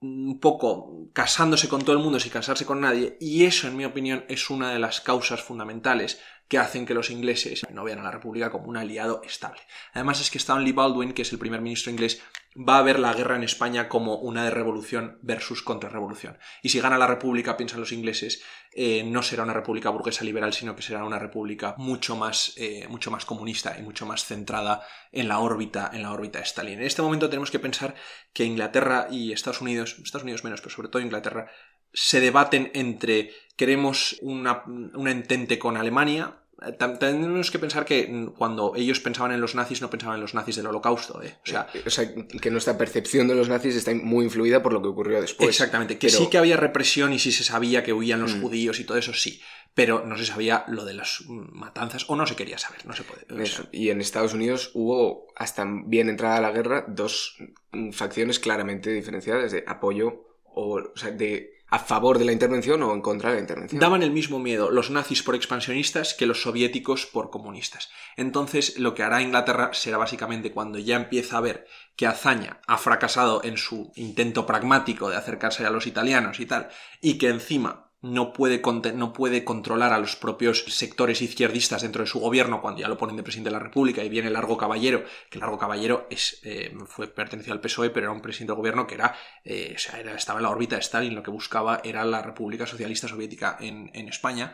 un 0.01 0.39
poco 0.39 1.09
casándose 1.13 1.69
con 1.69 1.83
todo 1.83 1.93
el 1.93 2.03
mundo 2.03 2.19
sin 2.19 2.31
casarse 2.31 2.65
con 2.65 2.81
nadie, 2.81 3.17
y 3.19 3.45
eso, 3.45 3.67
en 3.67 3.77
mi 3.77 3.85
opinión, 3.85 4.25
es 4.27 4.49
una 4.49 4.71
de 4.71 4.79
las 4.79 5.01
causas 5.01 5.41
fundamentales 5.41 6.19
que 6.49 6.57
hacen 6.57 6.85
que 6.85 6.95
los 6.95 7.11
ingleses 7.11 7.65
no 7.71 7.83
vean 7.83 7.99
a 7.99 8.03
la 8.03 8.11
República 8.11 8.49
como 8.49 8.67
un 8.67 8.75
aliado 8.75 9.21
estable. 9.23 9.61
Además 9.93 10.19
es 10.19 10.31
que 10.31 10.39
Stanley 10.39 10.73
Baldwin, 10.73 11.13
que 11.13 11.21
es 11.21 11.31
el 11.31 11.39
primer 11.39 11.61
ministro 11.61 11.91
inglés, 11.91 12.21
va 12.57 12.79
a 12.79 12.81
ver 12.81 12.99
la 12.99 13.13
guerra 13.13 13.35
en 13.35 13.43
España 13.43 13.87
como 13.87 14.15
una 14.15 14.43
de 14.43 14.49
revolución 14.49 15.19
versus 15.21 15.61
contrarrevolución. 15.61 16.39
Y 16.63 16.69
si 16.69 16.79
gana 16.79 16.97
la 16.97 17.05
República, 17.05 17.55
piensan 17.55 17.79
los 17.79 17.91
ingleses, 17.91 18.41
eh, 18.73 19.03
no 19.03 19.21
será 19.21 19.43
una 19.43 19.53
república 19.53 19.91
burguesa 19.91 20.23
liberal, 20.23 20.53
sino 20.53 20.75
que 20.75 20.81
será 20.81 21.03
una 21.03 21.19
república 21.19 21.75
mucho 21.77 22.15
más, 22.15 22.53
eh, 22.57 22.87
mucho 22.89 23.11
más 23.11 23.25
comunista 23.25 23.77
y 23.79 23.83
mucho 23.83 24.07
más 24.07 24.25
centrada 24.25 24.81
en 25.11 25.27
la 25.27 25.39
órbita, 25.39 25.91
en 25.93 26.01
la 26.01 26.11
órbita 26.11 26.39
de 26.39 26.45
Stalin. 26.45 26.79
En 26.79 26.85
este 26.85 27.03
momento 27.03 27.29
tenemos 27.29 27.51
que 27.51 27.59
pensar 27.59 27.93
que 28.33 28.45
Inglaterra 28.45 29.07
y 29.11 29.31
Estados 29.31 29.61
Unidos, 29.61 29.97
Estados 30.03 30.23
Unidos 30.23 30.43
menos, 30.43 30.61
pero 30.61 30.75
sobre 30.75 30.89
todo 30.89 31.01
Inglaterra, 31.01 31.51
se 31.93 32.19
debaten 32.19 32.71
entre 32.73 33.31
queremos 33.55 34.17
una, 34.21 34.63
un 34.65 35.07
entente 35.07 35.59
con 35.59 35.75
Alemania, 35.75 36.39
tenemos 36.99 37.51
que 37.51 37.59
pensar 37.59 37.85
que 37.85 38.29
cuando 38.37 38.73
ellos 38.75 38.99
pensaban 38.99 39.31
en 39.31 39.39
los 39.39 39.55
nazis 39.55 39.81
no 39.81 39.89
pensaban 39.89 40.15
en 40.15 40.21
los 40.21 40.33
nazis 40.33 40.57
del 40.57 40.67
holocausto. 40.67 41.21
¿eh? 41.23 41.37
O, 41.85 41.89
sea, 41.89 42.13
que 42.41 42.51
nuestra 42.51 42.77
percepción 42.77 43.27
de 43.27 43.35
los 43.35 43.47
nazis 43.49 43.75
está 43.75 43.93
muy 43.93 44.25
influida 44.25 44.61
por 44.61 44.73
lo 44.73 44.81
que 44.81 44.89
ocurrió 44.89 45.21
después. 45.21 45.49
Exactamente, 45.49 45.97
que 45.97 46.09
sí 46.09 46.27
que 46.29 46.37
había 46.37 46.57
represión 46.57 47.13
y 47.13 47.19
sí 47.19 47.31
se 47.31 47.43
sabía 47.43 47.83
que 47.83 47.93
huían 47.93 48.21
los 48.21 48.35
mm. 48.35 48.41
judíos 48.41 48.79
y 48.79 48.83
todo 48.83 48.97
eso, 48.97 49.13
sí. 49.13 49.41
Pero 49.73 50.05
no 50.05 50.17
se 50.17 50.25
sabía 50.25 50.65
lo 50.67 50.83
de 50.83 50.93
las 50.93 51.23
matanzas 51.27 52.05
o 52.09 52.15
no 52.15 52.25
se 52.25 52.35
quería 52.35 52.57
saber, 52.57 52.85
no 52.85 52.93
se 52.93 53.03
puede. 53.03 53.25
Y 53.71 53.89
en 53.89 54.01
Estados 54.01 54.33
Unidos 54.33 54.71
hubo, 54.73 55.27
hasta 55.35 55.65
bien 55.85 56.09
entrada 56.09 56.41
la 56.41 56.51
guerra, 56.51 56.85
dos 56.87 57.37
facciones 57.93 58.39
claramente 58.39 58.91
diferenciadas 58.91 59.51
de 59.51 59.63
apoyo 59.67 60.25
o, 60.43 60.81
o 60.93 60.97
sea, 60.97 61.11
de 61.11 61.58
a 61.69 61.79
favor 61.79 62.17
de 62.17 62.25
la 62.25 62.31
intervención 62.31 62.81
o 62.83 62.93
en 62.93 63.01
contra 63.01 63.29
de 63.29 63.35
la 63.35 63.41
intervención. 63.41 63.79
Daban 63.79 64.03
el 64.03 64.11
mismo 64.11 64.39
miedo 64.39 64.71
los 64.71 64.89
nazis 64.89 65.23
por 65.23 65.35
expansionistas 65.35 66.13
que 66.13 66.25
los 66.25 66.41
soviéticos 66.41 67.05
por 67.05 67.29
comunistas. 67.29 67.89
Entonces, 68.17 68.77
lo 68.79 68.95
que 68.95 69.03
hará 69.03 69.21
Inglaterra 69.21 69.71
será 69.73 69.97
básicamente 69.97 70.51
cuando 70.51 70.79
ya 70.79 70.95
empieza 70.95 71.37
a 71.37 71.41
ver 71.41 71.67
que 71.95 72.07
Azaña 72.07 72.61
ha 72.67 72.77
fracasado 72.77 73.41
en 73.43 73.57
su 73.57 73.91
intento 73.95 74.45
pragmático 74.45 75.09
de 75.09 75.17
acercarse 75.17 75.65
a 75.65 75.69
los 75.69 75.87
italianos 75.87 76.39
y 76.39 76.45
tal, 76.45 76.69
y 77.01 77.17
que 77.17 77.29
encima 77.29 77.88
no 78.01 78.31
puede, 78.31 78.61
no 78.93 79.13
puede 79.13 79.43
controlar 79.43 79.91
a 79.91 79.99
los 79.99 80.15
propios 80.15 80.63
sectores 80.67 81.21
izquierdistas 81.21 81.81
dentro 81.81 82.03
de 82.03 82.09
su 82.09 82.19
gobierno 82.19 82.61
cuando 82.61 82.81
ya 82.81 82.87
lo 82.87 82.97
ponen 82.97 83.17
de 83.17 83.23
presidente 83.23 83.49
de 83.49 83.57
la 83.57 83.63
República 83.63 84.03
y 84.03 84.09
viene 84.09 84.29
Largo 84.29 84.57
Caballero, 84.57 85.03
que 85.29 85.39
Largo 85.39 85.57
Caballero 85.57 86.07
es, 86.09 86.39
eh, 86.43 86.73
fue 86.85 87.07
pertenecido 87.07 87.53
al 87.53 87.61
PSOE, 87.61 87.89
pero 87.89 88.05
era 88.05 88.13
un 88.13 88.21
presidente 88.21 88.51
del 88.51 88.57
gobierno 88.57 88.87
que 88.87 88.95
era, 88.95 89.15
eh, 89.43 89.73
o 89.75 89.79
sea, 89.79 89.99
estaba 89.99 90.39
en 90.39 90.43
la 90.43 90.49
órbita 90.49 90.75
de 90.75 90.81
Stalin, 90.81 91.13
lo 91.15 91.23
que 91.23 91.31
buscaba 91.31 91.81
era 91.83 92.05
la 92.05 92.21
República 92.21 92.65
Socialista 92.65 93.09
Soviética 93.09 93.57
en, 93.59 93.91
en 93.93 94.07
España. 94.07 94.53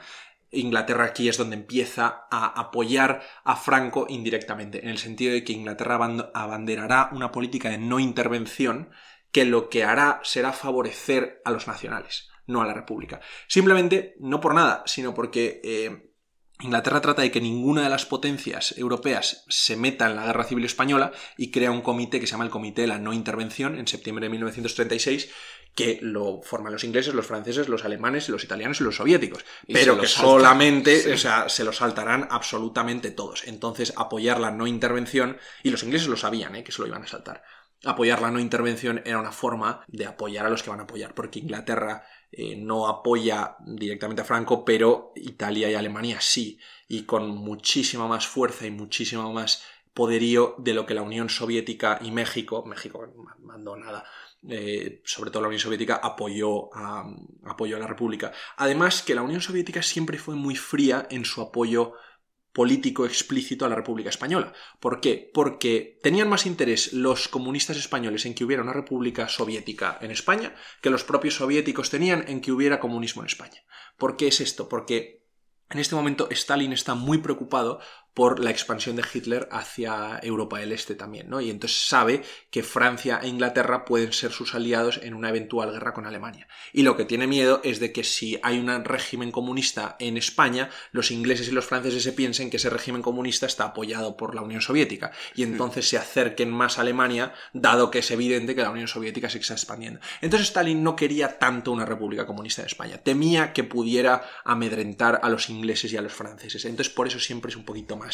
Inglaterra 0.49 1.05
aquí 1.05 1.29
es 1.29 1.38
donde 1.38 1.55
empieza 1.55 2.27
a 2.31 2.60
apoyar 2.60 3.21
a 3.43 3.55
Franco 3.55 4.08
indirectamente, 4.10 4.81
en 4.84 4.89
el 4.89 4.97
sentido 4.97 5.34
de 5.34 5.43
que 5.43 5.53
Inglaterra 5.53 5.95
abanderará 6.34 7.10
una 7.12 7.31
política 7.31 7.69
de 7.69 7.77
no 7.77 7.99
intervención 7.99 8.89
que 9.31 9.45
lo 9.45 9.69
que 9.69 9.84
hará 9.84 10.21
será 10.23 10.53
favorecer 10.53 11.41
a 11.43 11.51
los 11.51 11.67
nacionales 11.67 12.29
no 12.47 12.62
a 12.62 12.65
la 12.65 12.73
República. 12.73 13.21
Simplemente, 13.47 14.15
no 14.19 14.39
por 14.39 14.53
nada, 14.53 14.84
sino 14.86 15.13
porque 15.13 15.62
eh, 15.63 16.12
Inglaterra 16.62 17.01
trata 17.01 17.21
de 17.21 17.31
que 17.31 17.41
ninguna 17.41 17.84
de 17.84 17.89
las 17.89 18.05
potencias 18.05 18.77
europeas 18.77 19.43
se 19.49 19.75
meta 19.75 20.10
en 20.10 20.15
la 20.15 20.25
guerra 20.25 20.45
civil 20.45 20.63
española 20.63 21.12
y 21.38 21.51
crea 21.51 21.71
un 21.71 21.81
comité 21.81 22.19
que 22.19 22.27
se 22.27 22.31
llama 22.31 22.45
el 22.45 22.49
Comité 22.49 22.81
de 22.81 22.88
la 22.88 22.99
No 22.99 23.12
Intervención 23.12 23.77
en 23.77 23.88
septiembre 23.88 24.25
de 24.25 24.29
1936 24.29 25.29
que 25.75 25.99
lo 26.01 26.41
forman 26.41 26.71
los 26.71 26.86
ingleses, 26.86 27.13
los 27.13 27.27
franceses, 27.27 27.67
los 27.67 27.84
alemanes, 27.84 28.29
los 28.29 28.45
italianos 28.45 28.79
y 28.79 28.86
los 28.86 28.95
soviéticos, 28.95 29.43
pero 29.67 29.99
que 29.99 30.08
solamente, 30.08 31.13
o 31.13 31.17
sea, 31.17 31.49
se 31.49 31.65
lo 31.65 31.73
saltarán 31.73 32.29
absolutamente 32.31 33.12
todos. 33.12 33.43
Entonces, 33.45 33.93
apoyar 33.97 34.39
la 34.39 34.51
no 34.51 34.67
intervención, 34.67 35.38
y 35.63 35.71
los 35.71 35.84
ingleses 35.84 36.08
lo 36.08 36.15
sabían, 36.15 36.55
¿eh? 36.55 36.63
que 36.63 36.71
se 36.71 36.81
lo 36.81 36.88
iban 36.88 37.03
a 37.03 37.08
saltar. 37.08 37.43
Apoyar 37.84 38.21
la 38.21 38.31
no 38.31 38.39
intervención 38.39 39.01
era 39.05 39.19
una 39.19 39.34
forma 39.34 39.84
de 39.88 40.05
apoyar 40.05 40.45
a 40.45 40.49
los 40.49 40.63
que 40.63 40.69
van 40.69 40.79
a 40.79 40.84
apoyar, 40.84 41.13
porque 41.13 41.39
Inglaterra 41.39 42.05
eh, 42.38 42.58
no 42.58 42.88
apoya 42.88 43.56
directamente 43.65 44.21
a 44.21 44.26
Franco, 44.26 44.65
pero 44.65 45.13
Italia 45.15 45.69
y 45.69 45.76
Alemania 45.76 46.19
sí, 46.19 46.60
y 46.88 47.04
con 47.04 47.30
muchísima 47.30 48.08
más 48.08 48.28
fuerza 48.28 48.65
y 48.65 48.71
muchísimo 48.71 49.32
más 49.32 49.63
poderío 49.93 50.56
de 50.58 50.74
lo 50.74 50.86
que 50.86 50.93
la 50.93 51.02
Unión 51.02 51.30
Soviética 51.30 51.98
y 52.02 52.12
México, 52.12 52.65
México 52.65 53.08
mandó 53.39 53.78
nada, 53.78 54.04
eh, 54.50 55.02
sobre 55.06 55.32
todo 55.32 55.43
la 55.43 55.48
Unión 55.48 55.62
Soviética, 55.62 55.95
apoyó 55.95 56.76
a, 56.76 57.10
apoyó 57.45 57.78
a 57.78 57.80
la 57.80 57.88
República. 57.88 58.34
Además 58.58 59.02
que 59.02 59.15
la 59.15 59.21
Unión 59.21 59.39
Soviética 59.39 59.82
siempre 59.82 60.17
fue 60.17 60.36
muy 60.36 60.58
fría 60.58 61.08
en 61.10 61.24
su 61.24 61.41
apoyo 61.41 61.93
político 62.55 63.05
explícito 63.05 63.65
a 63.65 63.69
la 63.69 63.75
República 63.75 64.09
Española. 64.09 64.53
¿Por 64.79 65.01
qué? 65.01 65.29
Porque 65.33 65.99
tenían 66.01 66.29
más 66.29 66.45
interés 66.45 66.93
los 66.93 67.27
comunistas 67.27 67.75
españoles 67.75 68.25
en 68.25 68.33
que 68.33 68.45
hubiera 68.45 68.63
una 68.63 68.71
república 68.71 69.27
soviética 69.27 69.99
en 70.01 70.09
España 70.09 70.55
que 70.81 70.89
los 70.89 71.03
propios 71.03 71.35
soviéticos 71.35 71.89
tenían 71.89 72.23
en 72.29 72.39
que 72.39 72.53
hubiera 72.53 72.79
comunismo 72.79 73.21
en 73.21 73.27
España. 73.27 73.61
¿Por 73.97 74.15
qué 74.15 74.27
es 74.27 74.39
esto? 74.39 74.69
Porque 74.69 75.25
en 75.69 75.79
este 75.79 75.95
momento 75.95 76.29
Stalin 76.31 76.71
está 76.71 76.95
muy 76.95 77.17
preocupado 77.17 77.81
por 78.15 78.39
la 78.39 78.49
expansión 78.49 78.95
de 78.95 79.04
Hitler 79.13 79.47
hacia 79.51 80.19
Europa 80.23 80.58
del 80.58 80.71
Este 80.71 80.95
también, 80.95 81.30
¿no? 81.30 81.41
Y 81.41 81.49
entonces 81.49 81.78
sabe 81.78 82.23
que 82.49 82.63
Francia 82.63 83.19
e 83.21 83.28
Inglaterra 83.28 83.84
pueden 83.84 84.13
ser 84.13 84.32
sus 84.32 84.56
aliados 84.56 85.01
en 85.04 85.13
una 85.13 85.30
eventual 85.30 85.71
guerra 85.71 85.93
con 85.93 86.06
Alemania. 86.06 86.47
Y 86.71 86.84
lo 86.84 86.95
que 86.95 87.04
tiene 87.04 87.28
miedo 87.28 87.60
es 87.63 87.82
de 87.82 87.91
que 87.91 88.06
si 88.06 88.39
hay 88.41 88.58
un 88.58 88.86
régimen 88.86 89.32
comunista 89.32 89.97
en 89.99 90.15
España, 90.15 90.69
los 90.93 91.12
ingleses 91.12 91.49
y 91.49 91.51
los 91.51 91.65
franceses 91.65 92.04
se 92.04 92.13
piensen 92.13 92.49
que 92.49 92.56
ese 92.56 92.69
régimen 92.69 93.01
comunista 93.01 93.45
está 93.47 93.65
apoyado 93.65 94.15
por 94.15 94.34
la 94.34 94.41
Unión 94.41 94.62
Soviética 94.62 95.12
y 95.36 95.43
entonces 95.43 95.88
se 95.88 95.97
acerquen 95.97 96.49
más 96.49 96.78
a 96.78 96.82
Alemania, 96.82 97.34
dado 97.51 97.91
que 97.91 97.99
es 97.99 98.12
evidente 98.12 98.56
que 98.56 98.62
la 98.62 98.71
Unión 98.71 98.88
Soviética 98.88 99.30
se 99.30 99.39
está 99.39 99.56
expandiendo. 99.56 99.99
Entonces 100.21 100.47
Stalin 100.47 100.82
no 100.82 100.95
quería 100.95 101.38
tanto 101.38 101.73
una 101.73 101.86
república 101.86 102.25
comunista 102.25 102.62
en 102.62 102.67
España, 102.67 102.97
temía 102.97 103.51
que 103.51 103.65
pudiera 103.65 104.23
amedrentar 104.45 105.19
a 105.21 105.30
los 105.30 105.49
ingleses 105.49 105.91
y 105.91 105.97
a 105.97 106.01
los 106.01 106.13
franceses. 106.13 106.63
Entonces 106.63 106.93
por 106.93 107.08
eso 107.08 107.19
siempre 107.19 107.49
es 107.49 107.58
un 107.58 107.65
poquito 107.65 107.97
más 107.97 108.04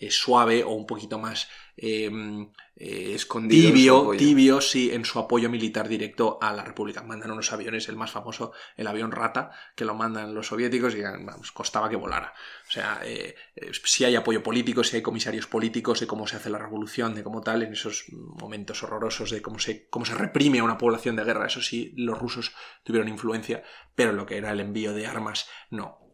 eh, 0.00 0.12
suave 0.12 0.62
o 0.62 0.70
un 0.70 0.86
poquito 0.86 1.18
más 1.18 1.48
em, 1.76 2.52
eh, 2.76 3.14
escondido. 3.14 3.72
Tibio, 3.72 4.10
tibio, 4.16 4.60
sí, 4.60 4.92
en 4.92 5.04
su 5.04 5.18
apoyo 5.18 5.50
militar 5.50 5.88
directo 5.88 6.38
a 6.40 6.52
la 6.52 6.62
República. 6.62 7.02
Mandan 7.02 7.32
unos 7.32 7.52
aviones, 7.52 7.88
el 7.88 7.96
más 7.96 8.12
famoso, 8.12 8.52
el 8.76 8.86
avión 8.86 9.10
Rata, 9.10 9.50
que 9.74 9.84
lo 9.84 9.96
mandan 9.96 10.34
los 10.34 10.46
soviéticos 10.46 10.94
y 10.94 11.02
vamos, 11.02 11.50
costaba 11.50 11.88
que 11.88 11.96
volara. 11.96 12.32
O 12.68 12.70
sea, 12.70 13.00
eh, 13.04 13.34
si 13.84 14.04
hay 14.04 14.14
apoyo 14.14 14.40
político, 14.40 14.84
si 14.84 14.94
hay 14.94 15.02
comisarios 15.02 15.48
políticos 15.48 15.98
de 15.98 16.06
cómo 16.06 16.28
se 16.28 16.36
hace 16.36 16.48
la 16.48 16.58
revolución, 16.58 17.16
de 17.16 17.24
cómo 17.24 17.40
tal, 17.40 17.64
en 17.64 17.72
esos 17.72 18.04
momentos 18.12 18.80
horrorosos 18.84 19.32
de 19.32 19.42
cómo 19.42 19.58
se, 19.58 19.88
cómo 19.88 20.04
se 20.04 20.14
reprime 20.14 20.60
a 20.60 20.64
una 20.64 20.78
población 20.78 21.16
de 21.16 21.24
guerra. 21.24 21.46
Eso 21.46 21.60
sí, 21.60 21.92
los 21.96 22.16
rusos 22.16 22.54
tuvieron 22.84 23.08
influencia, 23.08 23.64
pero 23.96 24.12
lo 24.12 24.26
que 24.26 24.36
era 24.36 24.52
el 24.52 24.60
envío 24.60 24.92
de 24.92 25.08
armas, 25.08 25.48
no 25.70 26.07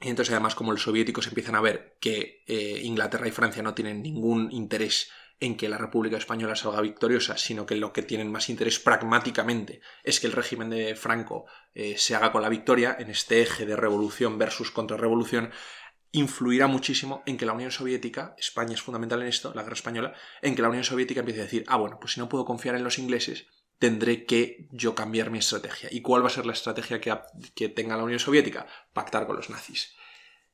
y 0.00 0.08
entonces 0.08 0.32
además 0.32 0.54
como 0.54 0.72
los 0.72 0.82
soviéticos 0.82 1.26
empiezan 1.26 1.54
a 1.54 1.60
ver 1.60 1.96
que 2.00 2.42
eh, 2.46 2.80
Inglaterra 2.82 3.28
y 3.28 3.32
Francia 3.32 3.62
no 3.62 3.74
tienen 3.74 4.02
ningún 4.02 4.50
interés 4.50 5.10
en 5.40 5.56
que 5.56 5.68
la 5.68 5.78
República 5.78 6.18
Española 6.18 6.54
salga 6.54 6.82
victoriosa, 6.82 7.38
sino 7.38 7.64
que 7.64 7.74
lo 7.74 7.92
que 7.92 8.02
tienen 8.02 8.30
más 8.30 8.50
interés 8.50 8.78
pragmáticamente 8.78 9.80
es 10.04 10.20
que 10.20 10.26
el 10.26 10.34
régimen 10.34 10.68
de 10.68 10.94
Franco 10.94 11.46
eh, 11.74 11.96
se 11.96 12.14
haga 12.14 12.30
con 12.30 12.42
la 12.42 12.50
victoria 12.50 12.96
en 12.98 13.10
este 13.10 13.40
eje 13.40 13.64
de 13.64 13.76
revolución 13.76 14.38
versus 14.38 14.70
contrarrevolución, 14.70 15.50
influirá 16.12 16.66
muchísimo 16.66 17.22
en 17.24 17.36
que 17.38 17.46
la 17.46 17.52
Unión 17.52 17.70
Soviética, 17.70 18.34
España 18.38 18.74
es 18.74 18.82
fundamental 18.82 19.22
en 19.22 19.28
esto, 19.28 19.52
la 19.54 19.62
guerra 19.62 19.74
española, 19.74 20.14
en 20.42 20.54
que 20.54 20.62
la 20.62 20.68
Unión 20.68 20.84
Soviética 20.84 21.20
empiece 21.20 21.40
a 21.40 21.44
decir, 21.44 21.64
ah, 21.68 21.76
bueno, 21.76 21.98
pues 22.00 22.14
si 22.14 22.20
no 22.20 22.28
puedo 22.28 22.44
confiar 22.44 22.74
en 22.74 22.84
los 22.84 22.98
ingleses, 22.98 23.46
tendré 23.80 24.26
que 24.26 24.68
yo 24.70 24.94
cambiar 24.94 25.30
mi 25.30 25.38
estrategia. 25.38 25.88
¿Y 25.90 26.02
cuál 26.02 26.22
va 26.22 26.26
a 26.28 26.30
ser 26.30 26.44
la 26.44 26.52
estrategia 26.52 27.00
que, 27.00 27.68
tenga 27.70 27.96
la 27.96 28.04
Unión 28.04 28.20
Soviética? 28.20 28.66
Pactar 28.92 29.26
con 29.26 29.36
los 29.36 29.48
nazis. 29.48 29.96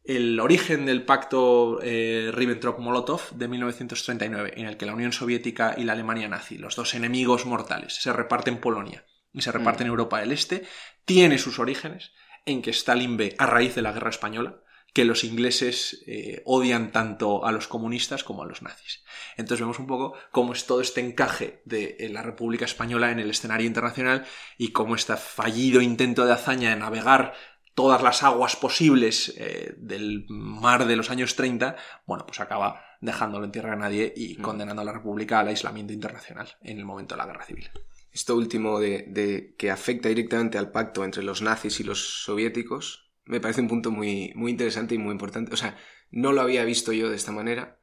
el 0.04 0.38
origen 0.38 0.86
del 0.86 1.04
pacto 1.04 1.80
eh, 1.82 2.30
Ribbentrop-Molotov 2.32 3.32
de 3.32 3.48
1939, 3.48 4.52
en 4.56 4.66
el 4.66 4.76
que 4.76 4.86
la 4.86 4.94
Unión 4.94 5.12
Soviética 5.12 5.74
y 5.76 5.82
la 5.82 5.94
Alemania 5.94 6.28
nazi, 6.28 6.56
los 6.56 6.76
dos 6.76 6.94
enemigos 6.94 7.44
mortales, 7.46 7.94
se 7.94 8.12
reparten 8.12 8.60
Polonia 8.60 9.04
y 9.32 9.40
se 9.42 9.50
reparten 9.50 9.88
Europa 9.88 10.20
del 10.20 10.30
Este, 10.30 10.64
tiene 11.04 11.38
sus 11.38 11.58
orígenes 11.58 12.12
en 12.44 12.62
que 12.62 12.70
Stalin 12.70 13.16
ve, 13.16 13.34
a 13.38 13.46
raíz 13.46 13.74
de 13.74 13.82
la 13.82 13.90
guerra 13.90 14.10
española, 14.10 14.62
que 14.96 15.04
los 15.04 15.24
ingleses 15.24 16.02
eh, 16.06 16.40
odian 16.46 16.90
tanto 16.90 17.44
a 17.44 17.52
los 17.52 17.68
comunistas 17.68 18.24
como 18.24 18.42
a 18.42 18.46
los 18.46 18.62
nazis. 18.62 19.04
Entonces 19.36 19.60
vemos 19.60 19.78
un 19.78 19.86
poco 19.86 20.14
cómo 20.30 20.54
es 20.54 20.64
todo 20.64 20.80
este 20.80 21.02
encaje 21.02 21.60
de 21.66 22.08
la 22.10 22.22
República 22.22 22.64
Española 22.64 23.10
en 23.10 23.18
el 23.18 23.28
escenario 23.28 23.66
internacional 23.66 24.24
y 24.56 24.72
cómo 24.72 24.94
este 24.94 25.14
fallido 25.18 25.82
intento 25.82 26.24
de 26.24 26.32
hazaña 26.32 26.70
de 26.70 26.76
navegar 26.76 27.34
todas 27.74 28.02
las 28.02 28.22
aguas 28.22 28.56
posibles 28.56 29.34
eh, 29.36 29.74
del 29.76 30.24
mar 30.30 30.86
de 30.86 30.96
los 30.96 31.10
años 31.10 31.36
30, 31.36 31.76
bueno, 32.06 32.24
pues 32.24 32.40
acaba 32.40 32.82
dejándolo 33.02 33.44
en 33.44 33.52
tierra 33.52 33.74
a 33.74 33.76
nadie 33.76 34.14
y 34.16 34.36
condenando 34.36 34.80
a 34.80 34.86
la 34.86 34.94
República 34.94 35.40
al 35.40 35.48
aislamiento 35.48 35.92
internacional 35.92 36.56
en 36.62 36.78
el 36.78 36.86
momento 36.86 37.16
de 37.16 37.18
la 37.18 37.26
guerra 37.26 37.44
civil. 37.44 37.68
Esto 38.14 38.34
último 38.34 38.80
de, 38.80 39.54
que 39.58 39.70
afecta 39.70 40.08
directamente 40.08 40.56
al 40.56 40.70
pacto 40.70 41.04
entre 41.04 41.22
los 41.22 41.42
nazis 41.42 41.80
y 41.80 41.84
los 41.84 42.24
soviéticos 42.24 43.05
me 43.26 43.40
parece 43.40 43.60
un 43.60 43.68
punto 43.68 43.90
muy, 43.90 44.32
muy 44.34 44.50
interesante 44.52 44.94
y 44.94 44.98
muy 44.98 45.12
importante. 45.12 45.52
O 45.52 45.56
sea, 45.56 45.76
no 46.10 46.32
lo 46.32 46.40
había 46.40 46.64
visto 46.64 46.92
yo 46.92 47.10
de 47.10 47.16
esta 47.16 47.32
manera. 47.32 47.78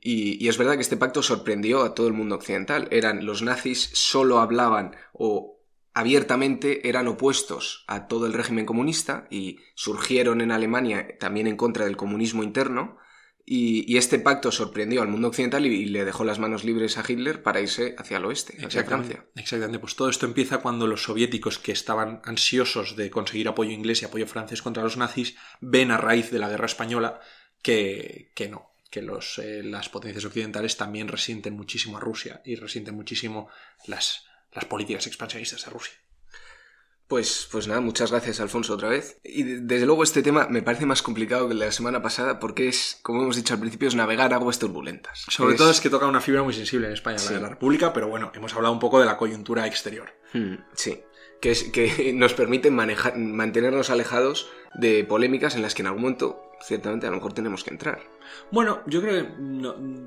Y, 0.00 0.42
y, 0.44 0.48
es 0.48 0.58
verdad 0.58 0.74
que 0.74 0.82
este 0.82 0.96
pacto 0.96 1.22
sorprendió 1.22 1.82
a 1.82 1.94
todo 1.94 2.08
el 2.08 2.12
mundo 2.12 2.34
occidental. 2.34 2.88
Eran 2.90 3.24
los 3.24 3.42
nazis 3.42 3.90
solo 3.92 4.40
hablaban 4.40 4.94
o 5.12 5.56
abiertamente 5.96 6.88
eran 6.88 7.08
opuestos 7.08 7.84
a 7.86 8.06
todo 8.06 8.26
el 8.26 8.34
régimen 8.34 8.66
comunista 8.66 9.26
y 9.30 9.60
surgieron 9.74 10.42
en 10.42 10.52
Alemania 10.52 11.16
también 11.18 11.46
en 11.46 11.56
contra 11.56 11.86
del 11.86 11.96
comunismo 11.96 12.42
interno. 12.42 12.98
Y, 13.48 13.96
este 13.96 14.18
pacto 14.18 14.50
sorprendió 14.50 15.02
al 15.02 15.08
mundo 15.08 15.28
occidental 15.28 15.64
y, 15.66 15.86
le 15.86 16.04
dejó 16.04 16.24
las 16.24 16.40
manos 16.40 16.64
libres 16.64 16.98
a 16.98 17.04
Hitler 17.06 17.42
para 17.42 17.60
irse 17.60 17.94
hacia 17.96 18.16
el 18.16 18.24
oeste, 18.24 18.58
hacia 18.64 18.82
Francia. 18.82 19.24
Exactamente, 19.36 19.78
pues 19.78 19.94
todo 19.94 20.08
esto 20.08 20.26
empieza 20.26 20.58
cuando 20.58 20.88
los 20.88 21.04
soviéticos, 21.04 21.60
que 21.60 21.70
estaban 21.70 22.20
ansiosos 22.24 22.96
de 22.96 23.08
conseguir 23.08 23.46
apoyo 23.46 23.70
inglés 23.70 24.02
y 24.02 24.04
apoyo 24.04 24.26
francés 24.26 24.62
contra 24.62 24.82
los 24.82 24.96
nazis, 24.96 25.36
ven 25.60 25.92
a 25.92 25.96
raíz 25.96 26.32
de 26.32 26.40
la 26.40 26.48
guerra 26.48 26.66
española 26.66 27.20
que, 27.62 28.32
que 28.34 28.48
no, 28.48 28.72
que 28.90 29.00
los, 29.00 29.38
eh, 29.38 29.62
las 29.62 29.88
potencias 29.88 30.24
occidentales 30.24 30.76
también 30.76 31.06
resienten 31.06 31.54
muchísimo 31.54 31.98
a 31.98 32.00
Rusia 32.00 32.42
y 32.44 32.56
resienten 32.56 32.96
muchísimo 32.96 33.48
las 33.86 34.26
las 34.56 34.64
políticas 34.64 35.06
expansionistas 35.06 35.64
de 35.64 35.70
Rusia. 35.70 35.94
Pues, 37.08 37.48
pues 37.52 37.68
nada, 37.68 37.80
muchas 37.80 38.10
gracias 38.10 38.40
Alfonso 38.40 38.74
otra 38.74 38.88
vez. 38.88 39.18
Y 39.22 39.44
desde 39.44 39.86
luego 39.86 40.02
este 40.02 40.22
tema 40.22 40.48
me 40.50 40.62
parece 40.62 40.86
más 40.86 41.02
complicado 41.02 41.46
que 41.46 41.52
el 41.52 41.60
de 41.60 41.66
la 41.66 41.72
semana 41.72 42.02
pasada 42.02 42.40
porque 42.40 42.68
es, 42.68 42.98
como 43.02 43.22
hemos 43.22 43.36
dicho 43.36 43.54
al 43.54 43.60
principio, 43.60 43.86
es 43.86 43.94
navegar 43.94 44.34
aguas 44.34 44.58
turbulentas. 44.58 45.24
Sobre 45.28 45.54
todo 45.54 45.70
es 45.70 45.80
que 45.80 45.88
toca 45.88 46.06
una 46.06 46.20
fibra 46.20 46.42
muy 46.42 46.52
sensible 46.52 46.88
en 46.88 46.94
España, 46.94 47.18
la 47.24 47.30
de 47.30 47.40
la 47.40 47.48
República, 47.48 47.92
pero 47.92 48.08
bueno, 48.08 48.32
hemos 48.34 48.54
hablado 48.54 48.74
un 48.74 48.80
poco 48.80 48.98
de 48.98 49.06
la 49.06 49.16
coyuntura 49.16 49.66
exterior. 49.66 50.12
Hmm, 50.32 50.56
sí, 50.74 51.00
que, 51.40 51.52
es, 51.52 51.64
que 51.64 52.12
nos 52.14 52.34
permite 52.34 52.70
manejar, 52.72 53.16
mantenernos 53.16 53.90
alejados 53.90 54.50
de 54.74 55.04
polémicas 55.04 55.54
en 55.54 55.62
las 55.62 55.74
que 55.74 55.82
en 55.82 55.86
algún 55.86 56.02
momento 56.02 56.45
ciertamente 56.62 57.06
a 57.06 57.10
lo 57.10 57.16
mejor 57.16 57.32
tenemos 57.32 57.64
que 57.64 57.70
entrar. 57.70 58.00
Bueno, 58.50 58.80
yo 58.86 59.00
creo 59.00 59.26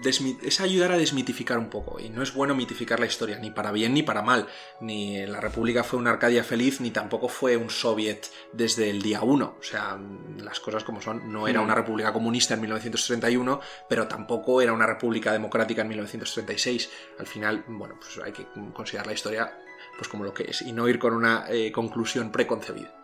que 0.02 0.10
es 0.44 0.60
ayudar 0.60 0.92
a 0.92 0.98
desmitificar 0.98 1.58
un 1.58 1.70
poco, 1.70 2.00
y 2.00 2.10
no 2.10 2.22
es 2.22 2.34
bueno 2.34 2.56
mitificar 2.56 3.00
la 3.00 3.06
historia, 3.06 3.40
ni 3.40 3.52
para 3.52 3.72
bien 3.72 3.94
ni 3.94 4.04
para 4.04 4.22
mal. 4.22 4.48
Ni 4.82 5.26
la 5.26 5.40
República 5.40 5.84
fue 5.84 6.00
una 6.00 6.12
Arcadia 6.12 6.44
feliz, 6.44 6.82
ni 6.82 6.92
tampoco 6.92 7.30
fue 7.30 7.58
un 7.58 7.70
soviet 7.70 8.28
desde 8.54 8.90
el 8.90 9.02
día 9.02 9.22
uno. 9.22 9.56
O 9.60 9.64
sea, 9.64 10.00
las 10.38 10.60
cosas 10.60 10.84
como 10.84 11.02
son, 11.02 11.32
no 11.32 11.48
era 11.48 11.62
mm. 11.62 11.64
una 11.64 11.76
república 11.76 12.14
comunista 12.14 12.54
en 12.54 12.62
1931, 12.62 13.60
pero 13.88 14.08
tampoco 14.08 14.62
era 14.62 14.74
una 14.74 14.86
república 14.86 15.32
democrática 15.32 15.82
en 15.82 15.90
1936. 15.90 16.90
Al 17.20 17.28
final, 17.28 17.64
bueno, 17.68 17.96
pues 18.00 18.20
hay 18.24 18.32
que 18.32 18.48
considerar 18.74 19.08
la 19.08 19.14
historia 19.14 19.54
pues 19.98 20.08
como 20.08 20.24
lo 20.24 20.34
que 20.34 20.44
es, 20.44 20.62
y 20.62 20.72
no 20.72 20.88
ir 20.88 20.98
con 20.98 21.14
una 21.14 21.46
eh, 21.50 21.74
conclusión 21.74 22.32
preconcebida. 22.32 22.99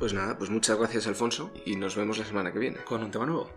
Pues 0.00 0.14
nada, 0.14 0.38
pues 0.38 0.48
muchas 0.48 0.78
gracias 0.78 1.06
Alfonso 1.06 1.50
y 1.66 1.76
nos 1.76 1.94
vemos 1.94 2.16
la 2.16 2.24
semana 2.24 2.50
que 2.54 2.58
viene. 2.58 2.78
Con 2.78 3.02
un 3.02 3.10
tema 3.10 3.26
nuevo. 3.26 3.50